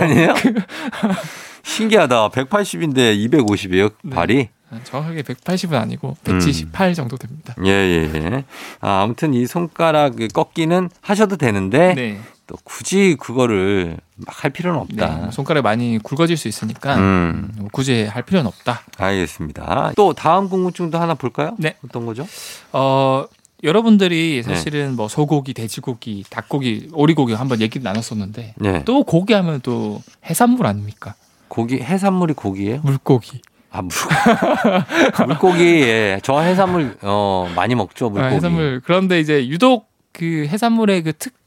[0.01, 0.33] 아니에요?
[1.63, 2.29] 신기하다.
[2.29, 4.15] 180인데 250이에요, 네.
[4.15, 4.49] 발이?
[4.83, 7.53] 정확하게 180은 아니고 178 정도 됩니다.
[7.65, 8.43] 예, 예, 예.
[8.79, 12.21] 아, 아무튼 이 손가락 꺾기는 하셔도 되는데 네.
[12.51, 15.03] 또 굳이 그거를 막 할 필요는 네.
[15.03, 15.31] 없다.
[15.31, 18.81] 손가락이 많이 굵어질 수 있으니까 음, 뭐 굳이 할 필요는 없다.
[18.97, 19.93] 알겠습니다.
[19.95, 21.55] 또 다음 궁금증도 하나 볼까요?
[21.57, 21.75] 네.
[21.85, 22.27] 어떤 거죠?
[22.73, 23.25] 어
[23.63, 28.83] 여러분들이 사실은 뭐 소고기, 돼지고기, 닭고기, 오리고기 한번 얘기 나눴었는데 네.
[28.85, 31.13] 또 고기 하면 또 해산물 아닙니까?
[31.47, 32.81] 고기 해산물이 고기예요?
[32.83, 33.41] 물고기.
[33.71, 33.91] 아 물,
[35.27, 36.19] 물고기 예.
[36.23, 38.35] 저 해산물 어 많이 먹죠 아, 물고기.
[38.35, 38.81] 해산물.
[38.83, 41.40] 그런데 이제 유독 그 해산물의 그 특, 이-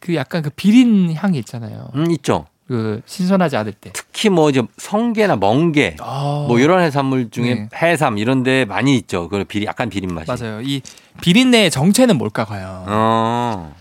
[0.00, 1.88] 그 약간 그 비린 향이 있잖아요.
[1.94, 2.46] 음 있죠.
[2.68, 3.90] 그 신선하지 않을 때.
[3.92, 7.68] 특히 뭐 이제 성게나 멍게 아, 뭐 이런 해산물 중에 네.
[7.74, 9.28] 해삼 이런 데 많이 있죠.
[9.28, 10.26] 그 비리 약간 비린 맛이.
[10.30, 10.60] 맞아요.
[10.62, 10.80] 이
[11.20, 12.84] 비린내의 정체는 뭘까 과연?
[12.86, 13.74] 어.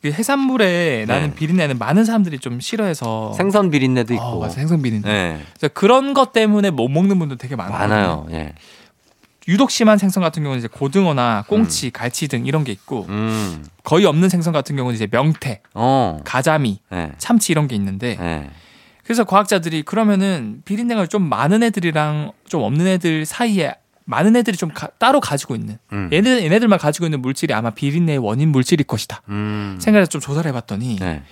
[0.00, 1.34] 그 해산물에 나는 네.
[1.34, 4.40] 비린내는 많은 사람들이 좀 싫어해서 생선 비린내도 어, 있고.
[4.40, 5.06] 맞아, 생선 비린내.
[5.06, 5.40] 네.
[5.58, 7.78] 그래서 그런 것 때문에 못 먹는 분들 되게 많아요.
[7.78, 8.26] 많아요.
[8.32, 8.54] 예.
[9.48, 13.64] 유독 심한 생선 같은 경우는 이제 고등어나 꽁치, 갈치 등 이런 게 있고 음.
[13.82, 16.18] 거의 없는 생선 같은 경우는 이제 명태, 어.
[16.24, 17.12] 가자미, 네.
[17.18, 18.50] 참치 이런 게 있는데 네.
[19.04, 23.74] 그래서 과학자들이 그러면은 비린내가 좀 많은 애들이랑 좀 없는 애들 사이에
[24.04, 26.08] 많은 애들이 좀 가- 따로 가지고 있는 음.
[26.12, 29.22] 얘네 얘네들만 가지고 있는 물질이 아마 비린내의 원인 물질일 것이다.
[29.28, 29.78] 음.
[29.80, 31.22] 생각해서 좀 조사를 해봤더니 네.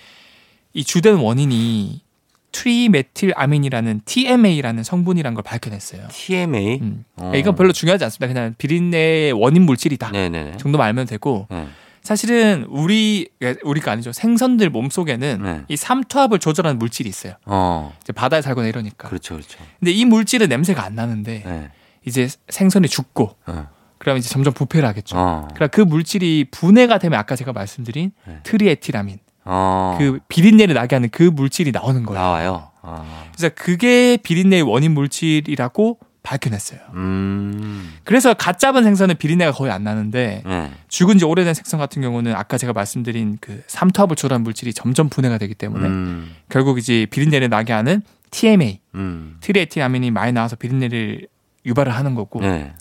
[0.72, 2.02] 이 주된 원인이
[2.52, 6.08] 트리메틸아민이라는 TMA라는 성분이라는 걸 밝혀냈어요.
[6.10, 6.78] TMA.
[6.80, 7.04] 음.
[7.16, 7.32] 어.
[7.34, 8.32] 이건 별로 중요하지 않습니다.
[8.32, 10.56] 그냥 비린내의 원인 물질이다 네네네.
[10.58, 11.66] 정도만 알면 되고 네.
[12.02, 13.28] 사실은 우리
[13.62, 15.62] 우리가 아니죠 생선들 몸 속에는 네.
[15.68, 17.34] 이 삼투압을 조절하는 물질이 있어요.
[17.44, 17.94] 어.
[18.02, 19.08] 이제 바다에 살거나 이러니까.
[19.08, 19.58] 그렇죠, 그렇죠.
[19.78, 21.70] 근데 이 물질은 냄새가 안 나는데 네.
[22.06, 23.68] 이제 생선이 죽고 어.
[23.98, 25.16] 그러면 이제 점점 부패를 하겠죠.
[25.16, 25.48] 어.
[25.54, 28.38] 그러니까 그 물질이 분해가 되면 아까 제가 말씀드린 네.
[28.44, 29.96] 트리메틸아민 어.
[29.98, 32.20] 그 비린내를 나게 하는 그 물질이 나오는 거예요.
[32.20, 32.70] 나와요.
[32.82, 33.24] 아.
[33.34, 36.80] 그래서 그게 비린내의 원인 물질이라고 밝혀냈어요.
[36.94, 37.94] 음.
[38.04, 40.70] 그래서 갓 잡은 생선은 비린내가 거의 안 나는데 네.
[40.88, 45.38] 죽은 지 오래된 생선 같은 경우는 아까 제가 말씀드린 그 삼투압을 조절한 물질이 점점 분해가
[45.38, 46.34] 되기 때문에 음.
[46.50, 49.38] 결국 이제 비린내를 나게 하는 TMA, 음.
[49.40, 51.26] 트리에틸아민이 많이 나와서 비린내를
[51.66, 52.40] 유발을 하는 거고.
[52.40, 52.72] 네.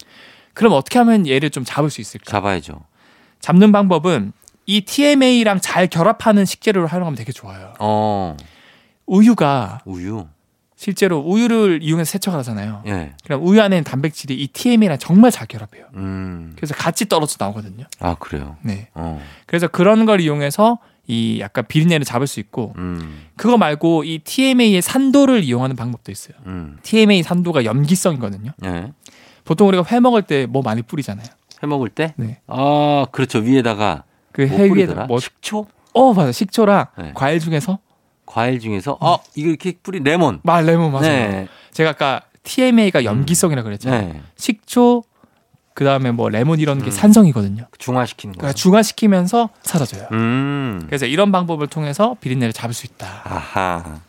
[0.53, 2.29] 그럼 어떻게 하면 얘를 좀 잡을 수 있을까?
[2.29, 2.81] 잡아야죠.
[3.39, 4.33] 잡는 방법은
[4.69, 7.73] 이 TMA랑 잘 결합하는 식재료를 활용하면 되게 좋아요.
[7.79, 8.37] 어.
[9.07, 10.27] 우유가 우유.
[10.75, 12.83] 실제로 우유를 이용해서 세척을 하잖아요.
[12.85, 13.13] 예.
[13.25, 15.85] 그럼 우유 안에 있는 단백질이 이 TMA랑 정말 잘 결합해요.
[15.95, 16.53] 음.
[16.55, 17.85] 그래서 같이 떨어져 나오거든요.
[17.99, 18.57] 아, 그래요.
[18.61, 18.89] 네.
[18.93, 19.19] 어.
[19.47, 20.77] 그래서 그런 걸 이용해서
[21.07, 23.25] 이 약간 비린내를 잡을 수 있고 음.
[23.35, 26.37] 그거 말고 이 TMA의 산도를 이용하는 방법도 있어요.
[26.45, 26.77] 음.
[26.83, 28.51] TMA 산도가 염기성이거든요.
[28.65, 28.93] 예.
[29.45, 31.25] 보통 우리가 회 먹을 때 뭐 많이 뿌리잖아요.
[31.63, 32.13] 해 먹을 때?
[32.17, 32.39] 네.
[32.45, 33.39] 아, 그렇죠.
[33.39, 35.05] 위에다가 그뭐회 위에 뿌리더라?
[35.05, 35.65] 뭐 식초?
[35.93, 36.31] 어, 맞아.
[36.31, 37.11] 식초랑 네.
[37.15, 37.79] 과일 중에서
[38.25, 40.39] 과일 중에서 어, 이거 이렇게 뿌리 레몬.
[40.43, 41.01] 말 레몬 맞아요.
[41.03, 41.47] 네.
[41.71, 44.13] 제가 아까 TMA가 염기성이라 그랬잖아요.
[44.13, 44.21] 네.
[44.37, 45.03] 식초
[45.73, 46.91] 그 다음에 뭐 레몬 이런 게 음.
[46.91, 47.65] 산성이거든요.
[47.77, 48.39] 중화시키는 거.
[48.39, 50.07] 그러니까 중화시키면서 사라져요.
[50.11, 50.81] 음.
[50.87, 53.21] 그래서 이런 방법을 통해서 비린내를 잡을 수 있다.
[53.23, 53.99] 아하.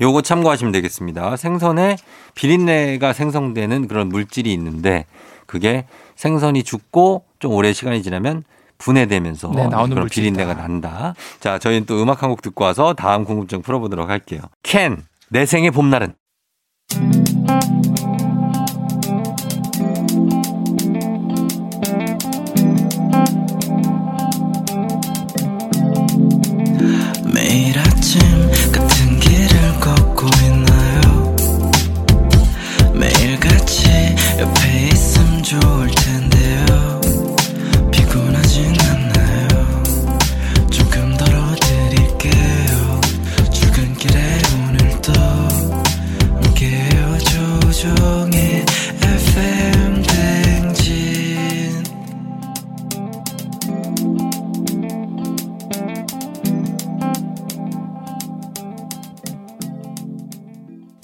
[0.00, 1.36] 요거 참고하시면 되겠습니다.
[1.36, 1.96] 생선에
[2.34, 5.06] 비린내가 생성되는 그런 물질이 있는데
[5.46, 8.44] 그게 생선이 죽고 좀 오래 시간이 지나면
[8.80, 10.08] 분해되면서 네, 나오는 그런.
[10.08, 11.14] 비린내가 난다.
[11.40, 14.40] 자, 저희는 또 음악 한 곡 듣고 와서 다음 궁금증 풀어보도록 할게요.
[14.62, 16.14] 캔, 내 생의 봄날은.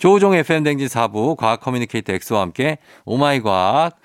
[0.07, 3.99] 조우종 FM 대행진 4부 과학 커뮤니케이터 엑소와 함께 Oh My 과학.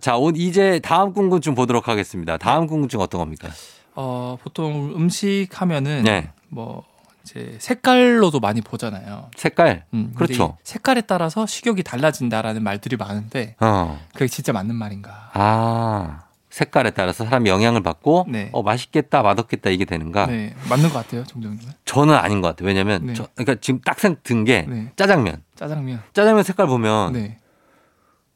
[0.00, 2.36] 자, 오- 이제 다음 궁금증 보도록 하겠습니다.
[2.36, 3.48] 다음 궁금증 어떤 겁니까?
[3.96, 6.30] 어, 보통 음식 하면은 네.
[6.50, 6.84] 뭐
[7.24, 9.28] 이제 색깔로도 많이 보잖아요.
[9.34, 9.86] 색깔.
[9.92, 10.56] 음, 그렇죠.
[10.60, 13.98] 이 색깔에 따라서 식욕이 달라진다라는 말들이 많은데 어.
[14.12, 15.30] 그게 진짜 맞는 말인가?
[15.32, 16.29] 아.
[16.50, 18.50] 색깔에 따라서 사람이 영향을 받고 네.
[18.52, 21.72] 어 맛있겠다 맛없겠다 이게 되는가 네, 맞는 것 같아요, 정정님은.
[21.84, 23.14] 저는 아닌 것 같아요 왜냐면 네.
[23.14, 24.92] 저, 그러니까 지금 딱든게 네.
[24.96, 26.02] 짜장면 짜장면.
[26.12, 27.38] 짜장면 색깔 보면 네.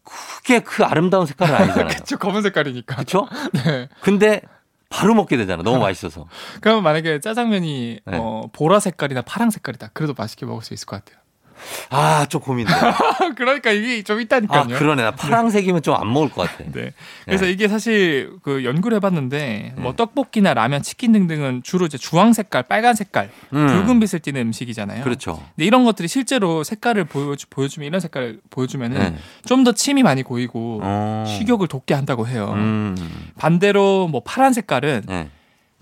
[0.04, 2.94] 크게 그 아름다운 색깔은 아니잖아요 그쵸, 검은 색깔이니까.
[2.96, 3.26] 그렇죠
[3.64, 3.88] 네.
[4.00, 4.40] 근데
[4.90, 6.26] 바로 먹게 되잖아 너무 맛있어서
[6.60, 8.16] 그러면 만약에 짜장면이 네.
[8.18, 9.90] 어, 보라 색깔이나 파랑 색깔이다.
[9.92, 11.20] 그래도 맛있게 먹을 수 있을 것 같아요.
[11.90, 12.72] 아, 좀 고민돼.
[13.36, 14.78] 그러니까 이게 좀 아, 있다니까요.
[14.78, 15.02] 그러네.
[15.02, 16.64] 나 파랑색이면 좀 안 먹을 것 같아.
[16.72, 16.92] 네.
[17.24, 22.64] 그래서 이게 사실 그 연구를 해봤는데 뭐 떡볶이나 라면, 치킨 등등은 주로 이제 주황 색깔,
[22.64, 23.66] 빨간 색깔, 음.
[23.66, 25.04] 붉은빛을 띠는 음식이잖아요.
[25.04, 25.42] 그렇죠.
[25.54, 29.16] 근데 이런 것들이 실제로 색깔을 보여주, 보여주면 이런 색깔을 보여주면은 네.
[29.46, 31.24] 좀더 침이 많이 고이고 어.
[31.26, 32.52] 식욕을 돋게 한다고 해요.
[32.56, 32.96] 음.
[33.38, 35.30] 반대로 뭐 파란 색깔은 네.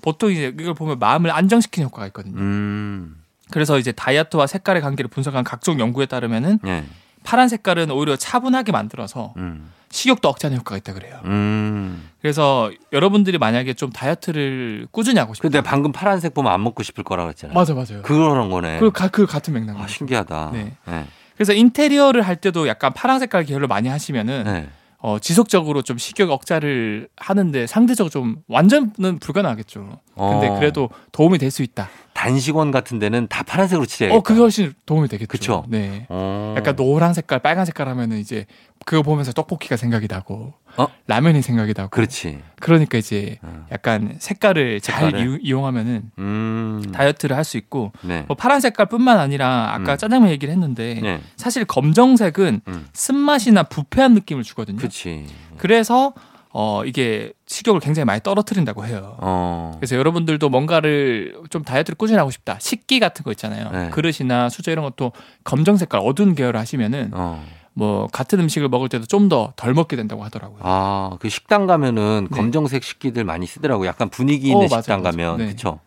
[0.03, 2.37] 보통 이제 이걸 보면 마음을 안정시키는 효과가 있거든요.
[2.39, 3.22] 음.
[3.53, 6.85] 그래서 이제 다이어트와 색깔의 관계를 분석한 각종 연구에 따르면은 네.
[7.23, 9.71] 파란 색깔은 오히려 차분하게 만들어서 음.
[9.91, 11.21] 식욕도 억제하는 효과가 있다 그래요.
[11.27, 12.09] 음.
[12.21, 15.43] 그래서 여러분들이 만약에 좀 다이어트를 꾸준히 하고 싶다.
[15.43, 17.55] 근데 방금 파란색 보면 안 먹고 싶을 거라 그랬잖아요.
[17.55, 18.03] 맞아 맞아요.
[18.03, 18.81] 그런 거네.
[18.81, 19.79] 그, 가, 그 같은 맥락.
[19.79, 20.51] 아, 아, 신기하다.
[20.55, 20.73] 네.
[20.87, 21.07] 네.
[21.37, 24.69] 그래서 인테리어를 할 때도 약간 파란 색깔 계열로 많이 하시면은 네.
[24.99, 29.99] 어, 지속적으로 좀 식욕 억제를 하는데 상대적으로 좀 완전은 불가능하겠죠.
[30.17, 30.55] 근데 어.
[30.59, 31.89] 그래도 도움이 될 수 있다.
[32.15, 34.19] 단식원 같은 데는 다 파란색으로 칠해야겠다.
[34.19, 35.29] 어, 그게 훨씬 도움이 되겠죠.
[35.29, 35.65] 그쵸?
[35.69, 36.07] 네.
[36.09, 36.55] 어.
[36.57, 38.47] 약간 노란 색깔, 빨간 색깔 하면은 이제
[38.85, 40.87] 그거 보면서 떡볶이가 생각이 나고 어?
[41.07, 42.41] 라면이 생각이 나고 그렇지.
[42.61, 43.67] 그러니까 이제 어.
[43.73, 45.39] 약간 색깔을 잘 색깔을?
[45.43, 46.83] 이용하면은 음.
[46.93, 48.25] 다이어트를 할 수 있고 네.
[48.29, 49.99] 뭐 파란 색깔뿐만 아니라 아까 음.
[49.99, 51.21] 짜장면 얘기를 했는데 네.
[51.37, 52.87] 사실 검정색은 음.
[52.93, 54.77] 쓴맛이나 부패한 느낌을 주거든요.
[54.79, 55.27] 그렇지.
[55.59, 56.15] 그래서
[56.55, 59.17] 어 이게 식욕을 굉장히 많이 떨어뜨린다고 해요.
[59.19, 59.73] 어.
[59.79, 62.59] 그래서 여러분들도 뭔가를 좀 다이어트를 꾸준히 하고 싶다.
[62.61, 63.71] 식기 같은 거 있잖아요.
[63.71, 63.91] 네.
[63.91, 65.13] 그릇이나 수저 이런 것도
[65.45, 67.43] 검정 색깔 어두운 계열을 하시면은 어.
[67.75, 70.61] 뭐 같은 음식을 먹을 때도 좀 더 덜 먹게 된다고 하더라고요.
[70.63, 72.37] 아, 그 식당 가면은 네.
[72.37, 73.89] 검정색 식기들 많이 쓰더라고요.
[73.89, 75.13] 약간 분위기 있는 어, 맞아요, 식당 맞아요.
[75.17, 75.37] 가면.
[75.39, 75.45] 네.
[75.47, 75.81] 그렇죠.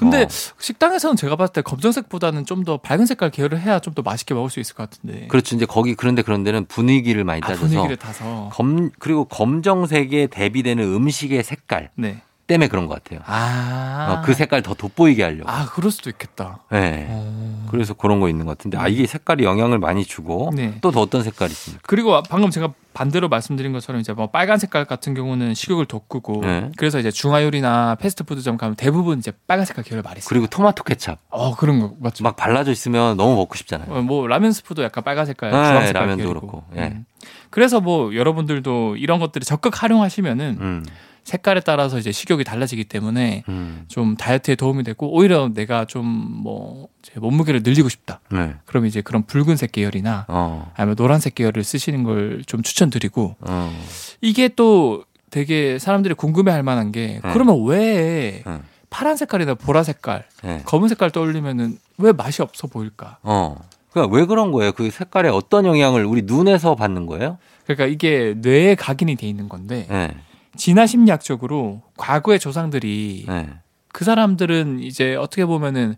[0.00, 0.28] 근데 어.
[0.58, 4.50] 식당에서는 제가 봤을 때 검정색보다는 좀 더 밝은 색깔 계열을 해야 좀 더 맛있게 먹을
[4.50, 5.26] 수 있을 것 같은데.
[5.28, 5.56] 그렇죠.
[5.56, 8.50] 이제 거기 그런데 그런 데는 분위기를 많이 아, 따져서 분위기를 타서.
[8.52, 12.22] 검 그리고 검정색에 대비되는 음식의 색깔 네.
[12.50, 13.20] 때문에 그런 것 같아요.
[13.26, 14.18] 아.
[14.18, 15.48] 어, 그 색깔 더 돋보이게 하려고.
[15.48, 16.58] 아, 그럴 수도 있겠다.
[16.72, 17.06] 네.
[17.08, 17.66] 어.
[17.70, 20.74] 그래서 그런 거 있는 것 같은데 아 이게 색깔이 영향을 많이 주고 네.
[20.80, 21.82] 또더 어떤 색깔이 있습니까?
[21.86, 26.70] 그리고 방금 제가 반대로 말씀드린 것처럼 이제 뭐 빨간 색깔 같은 경우는 식욕을 돋구고 네.
[26.76, 30.28] 그래서 이제 중화요리나 패스트푸드점 가면 대부분 이제 빨간 색깔 계열 많이 써요.
[30.28, 32.24] 그리고 토마토 케찹 어 그런 거 맞죠.
[32.24, 33.94] 막 발라져 있으면 너무 먹고 싶잖아요.
[33.94, 36.40] 어, 뭐 라면 스프도 약간 빨간 색깔, 네, 주황 색깔 라면도 계열이고.
[36.40, 36.88] 그렇고, 예.
[36.88, 37.04] 음.
[37.50, 40.84] 그래서 뭐 여러분들도 이런 것들을 적극 활용하시면은 음,
[41.24, 47.62] 색깔에 따라서 이제 식욕이 달라지기 때문에 음, 좀 다이어트에 도움이 되고 오히려 내가 좀뭐 몸무게를
[47.62, 48.20] 늘리고 싶다.
[48.30, 48.54] 네.
[48.64, 53.72] 그럼 이제 그런 붉은색 계열이나 어, 아니면 노란색 계열을 쓰시는 걸 좀 추천드리고 어,
[54.20, 57.32] 이게 또 되게 사람들이 궁금해할 만한 게 네.
[57.32, 58.58] 그러면 왜 네.
[58.88, 60.62] 파란 색깔이나 보라 색깔, 네.
[60.64, 63.18] 검은 색깔 떠올리면은 왜 맛이 없어 보일까?
[63.22, 63.56] 어.
[63.92, 64.72] 그러니까 왜 그런 거예요?
[64.72, 67.38] 그 색깔에 어떤 영향을 우리 눈에서 받는 거예요?
[67.64, 70.10] 그러니까 이게 뇌에 각인이 돼 있는 건데 네.
[70.56, 73.48] 진화 심리학적으로 과거의 조상들이 네.
[73.92, 75.96] 그 사람들은 이제 어떻게 보면은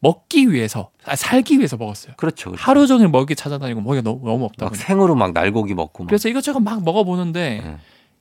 [0.00, 2.14] 먹기 위해서 아, 살기 위해서 먹었어요.
[2.16, 2.50] 그렇죠.
[2.50, 2.62] 그렇죠.
[2.62, 4.86] 하루 종일 먹이 찾아다니고 먹이가 너무, 너무 없다 막 보니까.
[4.86, 6.08] 생으로 막 날고기 먹고 막.
[6.08, 7.76] 그래서 이것저것 막 먹어보는데 네.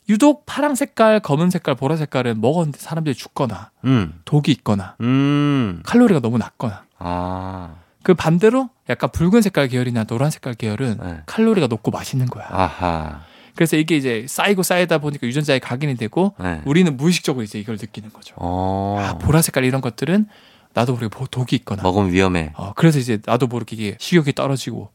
[0.10, 4.20] 유독 파랑 색깔, 검은 색깔, 보라 색깔은 먹었는데 사람들이 죽거나 음.
[4.26, 5.82] 독이 있거나 음.
[5.86, 7.76] 칼로리가 너무 낮거나 아.
[8.04, 11.22] 그 반대로 약간 붉은 색깔 계열이나 노란 색깔 계열은 네.
[11.28, 12.46] 칼로리가 높고 맛있는 거야.
[12.50, 13.22] 아하.
[13.60, 16.62] 그래서 이게 이제 쌓이고 쌓이다 보니까 유전자에 각인이 되고 네.
[16.64, 18.34] 우리는 무의식적으로 이제 이걸 느끼는 거죠.
[18.38, 18.96] 어.
[18.98, 20.28] 아 보라 색깔 이런 것들은
[20.74, 21.84] 나도 모르게 보- 독이 있거나.
[21.84, 22.54] 먹으면 위험해.
[22.56, 24.92] 어, 그래서 이제 나도 모르게 이게 식욕이 떨어지고.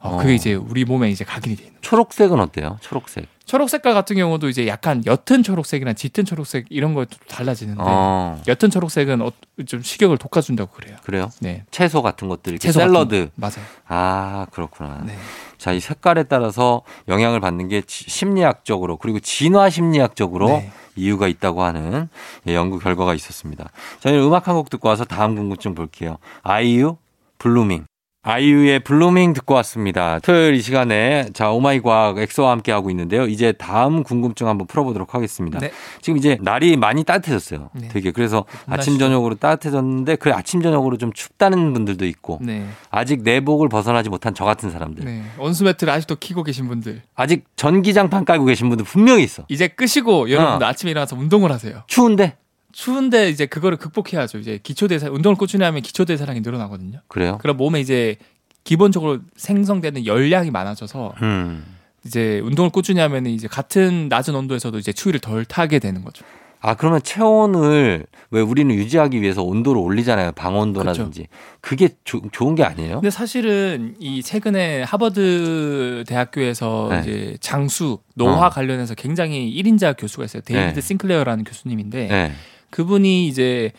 [0.00, 0.16] 어, 어.
[0.18, 1.78] 그게 이제 우리 몸에 이제 각인이 돼 있는.
[1.80, 2.78] 초록색은 어때요?
[2.80, 3.26] 초록색.
[3.46, 8.38] 초록 색깔 같은 경우도 이제 약간 옅은 초록색이나 짙은 초록색 이런 거또 달라지는데 어.
[8.46, 9.30] 옅은 초록색은 어,
[9.66, 10.96] 좀 식욕을 돋궈준다고 그래요.
[11.02, 11.30] 그래요?
[11.40, 11.64] 네.
[11.70, 13.24] 채소 같은 것들 이렇게 채소 샐러드.
[13.26, 13.30] 거.
[13.36, 13.64] 맞아요.
[13.86, 15.02] 아, 그렇구나.
[15.06, 15.16] 네.
[15.56, 20.70] 자, 이 색깔에 따라서 영향을 받는 게 지- 심리학적으로 그리고 진화 심리학적으로 네.
[20.94, 22.08] 이유가 있다고 하는
[22.46, 23.70] 예, 연구 결과가 있었습니다.
[24.00, 26.18] 저희는 음악 한 곡 듣고 와서 다음 궁금증 볼게요.
[26.42, 26.98] 아이유
[27.38, 27.86] Blueming.
[28.22, 30.18] 아이유의 Blueming 듣고 왔습니다.
[30.18, 33.26] 토요일 이 시간에 자 Oh My 과학 엑소와 함께 하고 있는데요.
[33.26, 35.60] 이제 다음 궁금증 한번 풀어보도록 하겠습니다.
[35.60, 35.70] 네.
[36.02, 37.70] 지금 이제 날이 많이 따뜻해졌어요.
[37.74, 37.88] 네.
[37.88, 38.98] 되게 그래서 아침.
[38.98, 42.66] 저녁으로 따뜻해졌는데 그 아침 저녁으로 좀 춥다는 분들도 있고 네.
[42.90, 45.04] 아직 내복을 벗어나지 못한 저 같은 사람들.
[45.04, 45.22] 네.
[45.38, 49.44] 온수 매트를 아직도 키고 계신 분들 아직 전기장판 깔고 계신 분들 분명히 있어.
[49.48, 50.68] 이제 끄시고 여러분들 어.
[50.68, 51.84] 아침에 일어나서 운동을 하세요.
[51.86, 52.36] 추운데
[52.78, 54.38] 추운데 이제 그거를 극복해야죠.
[54.38, 57.00] 이제 기초대사 운동을 꾸준히 하면 기초대사량이 늘어나거든요.
[57.08, 57.36] 그래요?
[57.40, 58.14] 그럼 몸에 이제
[58.62, 61.64] 기본적으로 생성되는 열량이 많아져서 음.
[62.06, 66.24] 이제 운동을 꾸준히 하면 이제 같은 낮은 온도에서도 이제 추위를 덜 타게 되는 거죠.
[66.60, 70.30] 아 그러면 체온을 왜 우리는 유지하기 위해서 온도를 올리잖아요.
[70.32, 71.26] 방온도라든지.
[71.60, 72.94] 그게 좋은 게 아니에요?
[73.00, 77.00] 근데 사실은 이 최근에 하버드 대학교에서 네.
[77.00, 78.50] 이제 장수 노화 어.
[78.50, 80.42] 관련해서 굉장히 1인자 교수가 있어요.
[80.42, 80.80] 데이비드 네.
[80.80, 82.32] 싱클레어라는 교수님인데 네.
[82.70, 83.72] 그분이 이제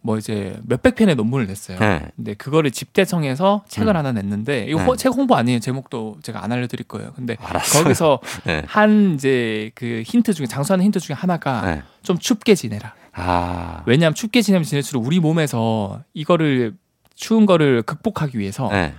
[0.00, 1.78] 뭐 이제 몇백 편의 논문을 냈어요.
[1.78, 2.02] 네.
[2.14, 3.96] 근데 그거를 집대성해서 책을 음.
[3.96, 4.84] 하나 냈는데 이거 네.
[4.84, 5.60] 호- 책 홍보 아니에요.
[5.60, 7.12] 제목도 제가 안 알려드릴 거예요.
[7.16, 7.82] 근데 알았어요.
[7.84, 8.62] 거기서 네.
[8.66, 11.82] 한 이제 그 힌트 중에 장수하는 힌트 중에 하나가 네.
[12.02, 12.92] 좀 춥게 지내라.
[13.14, 13.82] 아.
[13.86, 16.74] 왜냐하면 춥게 지내면 지낼수록 우리 몸에서 이거를
[17.14, 18.92] 추운 거를 극복하기 위해서 네.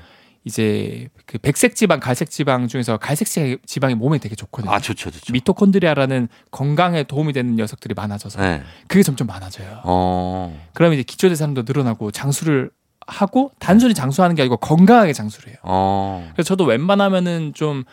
[0.47, 4.71] 이제 그 백색 지방, 갈색 지방 중에서 갈색 지- 지방이 몸에 되게 좋거든요.
[4.71, 5.33] 아, 좋죠, 좋죠.
[5.33, 8.61] 미토콘드리아라는 건강에 도움이 되는 녀석들이 많아져서 네.
[8.87, 9.81] 그게 점점 많아져요.
[9.83, 10.55] 어.
[10.73, 12.69] 그러면 이제 기초대사량도 늘어나고 장수를
[13.07, 15.57] 하고 단순히 장수하는 게 아니고 건강하게 장수를 해요.
[15.63, 16.29] 어.
[16.33, 17.83] 그래서 저도 웬만하면은 좀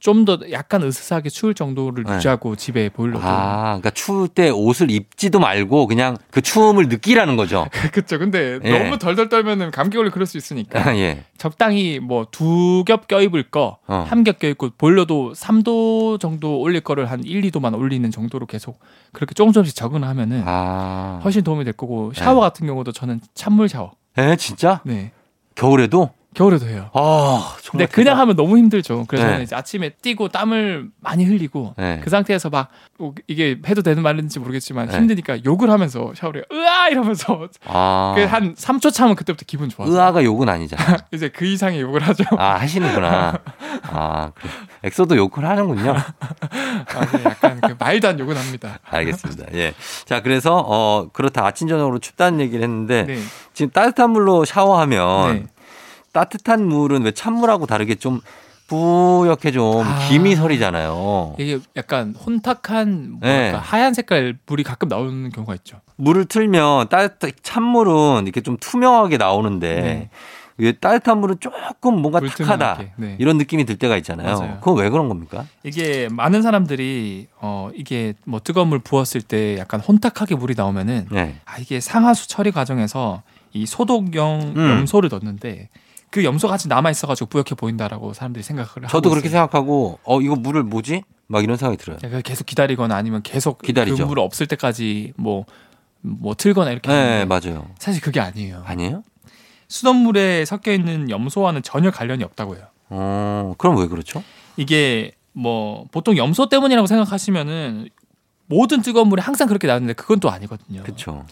[0.00, 2.16] 좀 더 약간 으스스하게 추울 정도를 네.
[2.16, 7.66] 유지하고 집에 보일러도 아, 그러니까 추울 때 옷을 입지도 말고 그냥 그 추움을 느끼라는 거죠.
[7.92, 8.18] 그쵸.
[8.18, 8.78] 근데 예.
[8.78, 11.24] 너무 덜덜 떨면은 감기 걸려 그럴 수 있으니까 예.
[11.38, 14.04] 적당히 뭐 두 겹 껴입을 거, 어.
[14.08, 18.80] 한겹 껴입고 보일러도 3도 정도 올릴 거를 한 1, 2도만 올리는 정도로 계속
[19.12, 21.16] 그렇게 조금 조금씩 적응을 하면은 아.
[21.18, 21.24] 네.
[21.24, 23.92] 훨씬 도움이 될 거고 샤워 같은 경우도 저는 찬물 샤워.
[24.18, 24.80] 에, 진짜?
[24.84, 25.12] 네.
[25.54, 26.10] 겨울에도?
[26.34, 26.90] 겨울에도 해요.
[26.94, 27.86] 아, 정말.
[27.86, 29.04] 근데 그냥 하면 너무 힘들죠.
[29.08, 29.42] 그래서 네.
[29.42, 32.00] 이제 아침에 뛰고 땀을 많이 흘리고 네.
[32.02, 32.68] 그 상태에서 막
[33.00, 34.96] 뭐 이게 해도 되는 말인지 모르겠지만 네.
[34.98, 36.44] 힘드니까 욕을 하면서 샤워를.
[36.52, 38.12] 으아 이러면서 아.
[38.14, 40.98] 그한 3초 차면 그때부터 기분 좋아서 의아가 욕은 아니잖아.
[41.10, 42.24] 이제 그 이상의 욕을 하죠.
[42.36, 43.40] 아, 하시는구나.
[43.84, 44.50] 아, 그래.
[44.84, 45.94] 엑소도 욕을 하는군요.
[45.96, 48.78] 아, 네, 약간 그 말도 안 욕은 합니다.
[48.84, 49.46] 알겠습니다.
[49.54, 49.72] 예.
[50.04, 51.46] 자, 그래서, 어, 그렇다.
[51.46, 53.18] 아침, 저녁으로 춥다는 얘기를 했는데, 네.
[53.54, 55.46] 지금 따뜻한 물로 샤워하면, 네.
[56.12, 58.20] 따뜻한 물은 왜 찬물하고 다르게 좀
[58.66, 60.08] 뿌옇게 좀 아.
[60.08, 61.34] 김이 서리잖아요.
[61.38, 63.52] 이게 약간 혼탁한 뭐랄까 네.
[63.52, 65.80] 하얀 색깔 물이 가끔 나오는 경우가 있죠.
[65.96, 70.10] 물을 틀면 따뜻 찬물은 이렇게 좀 투명하게 나오는데 네.
[70.58, 72.78] 왜 따뜻한 물은 조금 뭔가 탁하다.
[72.96, 73.16] 네.
[73.18, 74.38] 이런 느낌이 들 때가 있잖아요.
[74.38, 74.58] 맞아요.
[74.60, 75.46] 그건 왜 그런 겁니까?
[75.64, 81.40] 이게 많은 사람들이 어 이게 뭐 뜨거운 물 부었을 때 약간 혼탁하게 물이 나오면은 네.
[81.44, 84.70] 아 이게 상하수 처리 과정에서 이 소독용 음.
[84.70, 85.70] 염소를 넣는데
[86.10, 89.42] 그 염소가 아직 남아 있어가지고 뿌옇게 보인다라고 사람들이 생각을 하고 저도 그렇게 있어요.
[89.42, 91.02] 생각하고 어 이거 물을 뭐지?
[91.28, 91.98] 막 이런 생각이 들어요.
[91.98, 94.04] 그러니까 계속 기다리거나 아니면 계속 기다리죠.
[94.04, 97.68] 그물 없을 때까지 뭐뭐 틀거나 이렇게 네, 맞아요.
[97.78, 98.64] 사실 그게 아니에요.
[98.66, 99.04] 아니에요?
[99.68, 102.60] 수돗물에 섞여 있는 염소와는 전혀 관련이 없다고요.
[102.88, 104.24] 어, 그럼 왜 그렇죠?
[104.56, 107.88] 이게 뭐 보통 염소 때문이라고 생각하시면은
[108.46, 110.82] 모든 뜨거운 물이 항상 그렇게 나오는데 그건 또 아니거든요.
[110.82, 111.24] 그렇죠.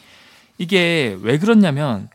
[0.57, 2.09] 이게 왜 그렇냐면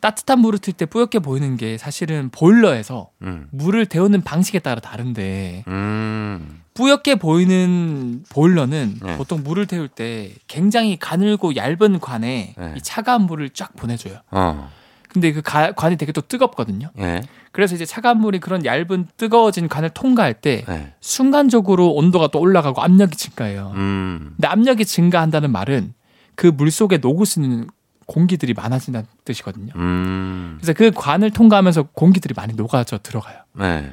[0.00, 3.48] 따뜻한 물을 틀 때 뿌옇게 보이는 게 사실은 보일러에서 음.
[3.50, 6.62] 물을 데우는 방식에 따라 다른데 음.
[6.74, 9.16] 뿌옇게 보이는 보일러는 네.
[9.16, 12.74] 보통 물을 데울 때 굉장히 가늘고 얇은 관에 네.
[12.76, 14.18] 이 차가운 물을 쫙 보내줘요.
[14.30, 14.70] 어.
[15.08, 16.88] 근데 그 가- 관이 되게 또 뜨겁거든요.
[17.00, 17.20] 예.
[17.50, 20.94] 그래서 이제 차가운 물이 그런 얇은 뜨거워진 관을 통과할 때 예.
[21.00, 23.72] 순간적으로 온도가 또 올라가고 압력이 증가해요.
[23.74, 24.34] 음.
[24.36, 25.94] 근데 압력이 증가한다는 말은
[26.36, 27.66] 그 물 속에 녹을 수 있는
[28.10, 29.72] 공기들이 많아진다는 뜻이거든요.
[29.76, 30.58] 음.
[30.60, 33.36] 그래서 그 관을 통과하면서 공기들이 많이 녹아져 들어가요.
[33.52, 33.92] 네.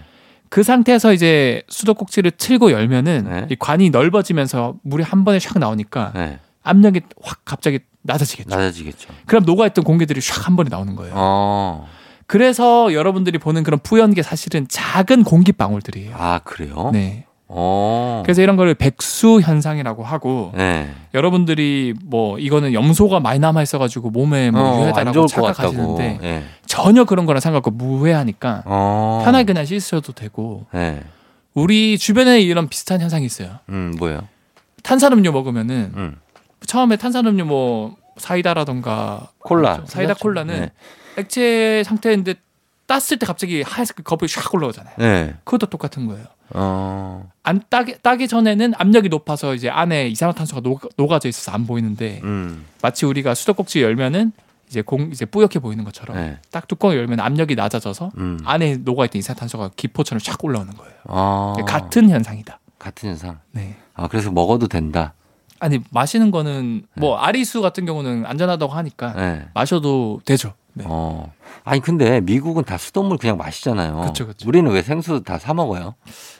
[0.49, 3.47] 그 상태에서 이제 수도꼭지를 틀고 열면은 네.
[3.51, 6.39] 이 관이 넓어지면서 물이 한 번에 샥 나오니까 네.
[6.63, 8.49] 압력이 확 갑자기 낮아지겠죠.
[8.49, 9.09] 낮아지겠죠.
[9.27, 11.13] 그럼 녹아있던 공기들이 샥 한 번에 나오는 거예요.
[11.15, 11.87] 어.
[12.25, 16.15] 그래서 여러분들이 보는 그런 뿌연 게 사실은 작은 공기 방울들이에요.
[16.17, 16.89] 아, 그래요?
[16.91, 17.26] 네.
[17.49, 18.23] 어.
[18.25, 20.89] 그래서 이런 걸 백수 현상이라고 하고 네.
[21.13, 25.27] 여러분들이 뭐 이거는 염소가 많이 남아 있어가지고 몸에 뭐 어, 안 유해다라고.
[25.27, 26.43] 착각하시는데 예.
[26.65, 29.21] 전혀 그런 거랑 상관없고 무해하니까 어.
[29.23, 31.01] 편하게 그냥 씻으셔도 되고 네.
[31.53, 33.59] 우리 주변에 이런 비슷한 현상이 있어요.
[33.69, 34.27] 음, 뭐예요?
[34.83, 36.15] 탄산음료 먹으면은 음.
[36.65, 39.81] 처음에 탄산음료 뭐 사이다라던가 콜라.
[39.85, 40.71] 사이다 콜라는 네.
[41.17, 42.35] 액체 상태인데
[42.87, 44.95] 땄을 때 갑자기 하얀색 거품이 샥 올라오잖아요.
[44.97, 45.35] 네.
[45.43, 46.25] 그것도 똑같은 거예요.
[46.51, 47.29] 어.
[47.43, 52.65] 안 따기, 따기 전에는 압력이 높아서 이제 안에 이산화탄소가 녹, 녹아져 있어서 안 보이는데 음.
[52.81, 54.31] 마치 우리가 수도꼭지 열면은
[54.69, 56.37] 이제 공 이제 뿌옇게 보이는 것처럼 네.
[56.51, 58.39] 딱 뚜껑을 열면 압력이 낮아져서 음.
[58.45, 60.93] 안에 녹아있던 이산화탄소가 기포처럼 샥 올라오는 거예요.
[61.05, 61.55] 어.
[61.65, 62.59] 같은 현상이다.
[62.79, 63.39] 같은 현상.
[63.51, 63.75] 네.
[63.93, 65.13] 아, 그래서 먹어도 된다.
[65.59, 69.47] 아니 마시는 거는 뭐 아리수 같은 경우는 안전하다고 하니까 네.
[69.53, 70.53] 마셔도 되죠.
[70.77, 70.83] 네.
[70.87, 71.31] 어.
[71.63, 74.01] 아니 근데 미국은 다 수돗물 그냥 마시잖아요.
[74.07, 74.47] 그쵸, 그쵸.
[74.47, 75.95] 우리는 왜 생수 다 사 먹어요?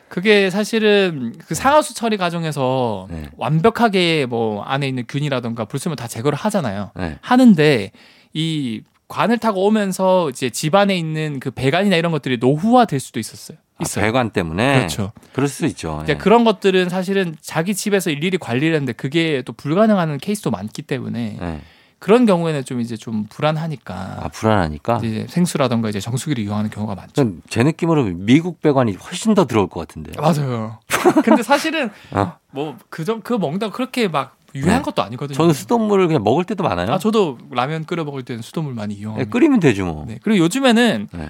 [0.09, 3.29] 그게 사실은 그 상하수 처리 과정에서 네.
[3.37, 6.91] 완벽하게 뭐 안에 있는 균이라던가 불순물 다 제거를 하잖아요.
[6.95, 7.17] 네.
[7.21, 7.91] 하는데
[8.33, 13.57] 이 관을 타고 오면서 이제 집안에 있는 그 배관이나 이런 것들이 노후화 될 수도 있었어요.
[13.77, 14.05] 아, 있어요.
[14.05, 14.77] 배관 때문에.
[14.77, 15.11] 그렇죠.
[15.33, 16.03] 그럴 수 있죠.
[16.09, 16.15] 예.
[16.15, 21.61] 그런 것들은 사실은 자기 집에서 일일이 관리를 했는데 그게 또 불가능한 케이스도 많기 때문에 예.
[21.99, 24.99] 그런 경우에는 좀 이제 좀 불안하니까 아 불안하니까.
[25.03, 27.13] 이제 생수라던가 이제 정수기를 이용하는 경우가 많죠.
[27.13, 30.11] 전 제 느낌으로 미국 배관이 훨씬 더 더러울 것 같은데.
[30.19, 30.79] 맞아요.
[31.23, 32.33] 근데 사실은 어?
[32.51, 34.83] 뭐그점그 먹다 그렇게 막 유해한 네.
[34.83, 35.35] 것도 아니거든요.
[35.35, 36.91] 저는 수돗물을 그냥 먹을 때도 많아요.
[36.91, 39.31] 아 저도 라면 끓여 먹을 때는 수돗물 많이 네, 이용합니다.
[39.31, 40.05] 끓이면 되죠 뭐.
[40.07, 40.19] 네.
[40.21, 41.29] 그리고 요즘에는 네.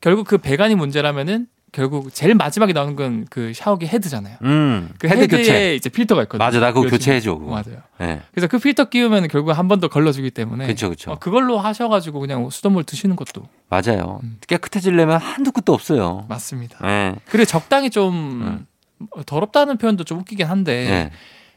[0.00, 4.36] 결국 그 배관이 문제라면은 결국 제일 마지막에 나오는 건 그 샤워기 헤드잖아요.
[4.42, 5.74] 음, 그 헤드 헤드에 교체.
[5.74, 6.44] 이제 필터가 있거든요.
[6.44, 6.86] 맞아, 나 그거.
[6.86, 7.34] 교체해줘.
[7.36, 7.50] 그거.
[7.50, 7.80] 맞아요.
[7.98, 8.20] 네.
[8.32, 11.12] 그래서 그 필터 끼우면 결국 한 번 더 걸러주기 때문에 그쵸, 그쵸.
[11.12, 14.20] 어, 그걸로 하셔가지고 그냥 수돗물 드시는 것도 맞아요.
[14.22, 14.38] 음.
[14.46, 16.26] 깨끗해지려면 한두 끝도 없어요.
[16.28, 16.78] 맞습니다.
[16.86, 17.14] 네.
[17.26, 18.66] 그리고 적당히 좀
[19.26, 21.10] 더럽다는 표현도 좀 웃기긴 한데 네.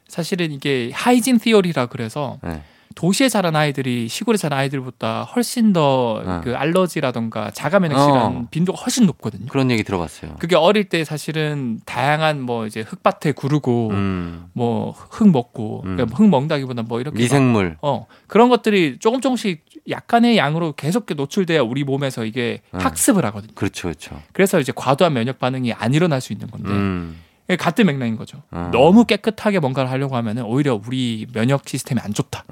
[0.07, 2.61] 사실은 이게 하이진 티어리라 그래서 네.
[2.93, 6.41] 도시에 자란 아이들이 시골에 자란 아이들보다 훨씬 더 어.
[6.43, 8.47] 그 알러지라던가 자가 면역 질환 어.
[8.51, 9.47] 빈도가 훨씬 높거든요.
[9.47, 10.35] 그런 얘기 들어봤어요.
[10.39, 15.95] 그게 어릴 때 사실은 다양한 뭐 이제 흙밭에 구르고 음, 뭐흙 먹고 음.
[15.95, 17.77] 그러니까 흙 먹는다기보다 뭐 이렇게 막 미생물.
[17.81, 22.79] 어 그런 것들이 조금 조금씩 약간의 양으로 계속 노출돼야 우리 몸에서 이게 음.
[22.79, 23.53] 학습을 하거든요.
[23.55, 24.21] 그렇죠, 그렇죠.
[24.31, 27.19] 그래서 이제 과도한 면역 반응이 안 일어날 수 있는 건데 음,
[27.59, 28.41] 같은 맥락인 거죠.
[28.51, 28.69] 어.
[28.71, 32.47] 너무 깨끗하게 뭔가를 하려고 하면은 오히려 우리 면역 시스템이 안 좋다라는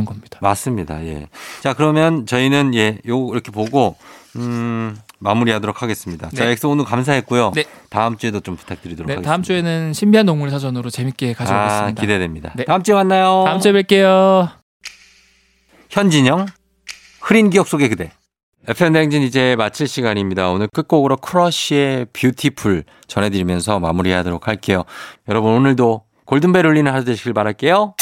[0.00, 0.04] 어.
[0.06, 0.38] 겁니다.
[0.40, 1.04] 맞습니다.
[1.04, 1.28] 예.
[1.60, 3.96] 자, 그러면 저희는 예, 요 이렇게 보고
[4.36, 6.30] 음, 마무리하도록 하겠습니다.
[6.30, 6.52] 자, 네.
[6.52, 7.52] 엑소 오늘 감사했고요.
[7.54, 7.64] 네.
[7.90, 9.30] 다음 주에도 좀 부탁드리도록 네, 하겠습니다.
[9.30, 12.00] 다음 주에는 신비한 동물 사전으로 재밌게 아, 가져오겠습니다.
[12.00, 12.52] 기대됩니다.
[12.56, 12.64] 네.
[12.64, 13.44] 다음 주에 만나요.
[13.46, 14.50] 다음 주에 뵐게요.
[15.90, 16.46] 현진영
[17.20, 18.10] 흐린 기억 속의 그대.
[18.68, 20.50] FM 대행진 이제 마칠 시간입니다.
[20.50, 24.84] 오늘 끝곡으로 Crush의 Beautiful 전해드리면서 마무리하도록 할게요.
[25.28, 27.94] 여러분 오늘도 골든벨 울리는 하루 되시길 바랄게요.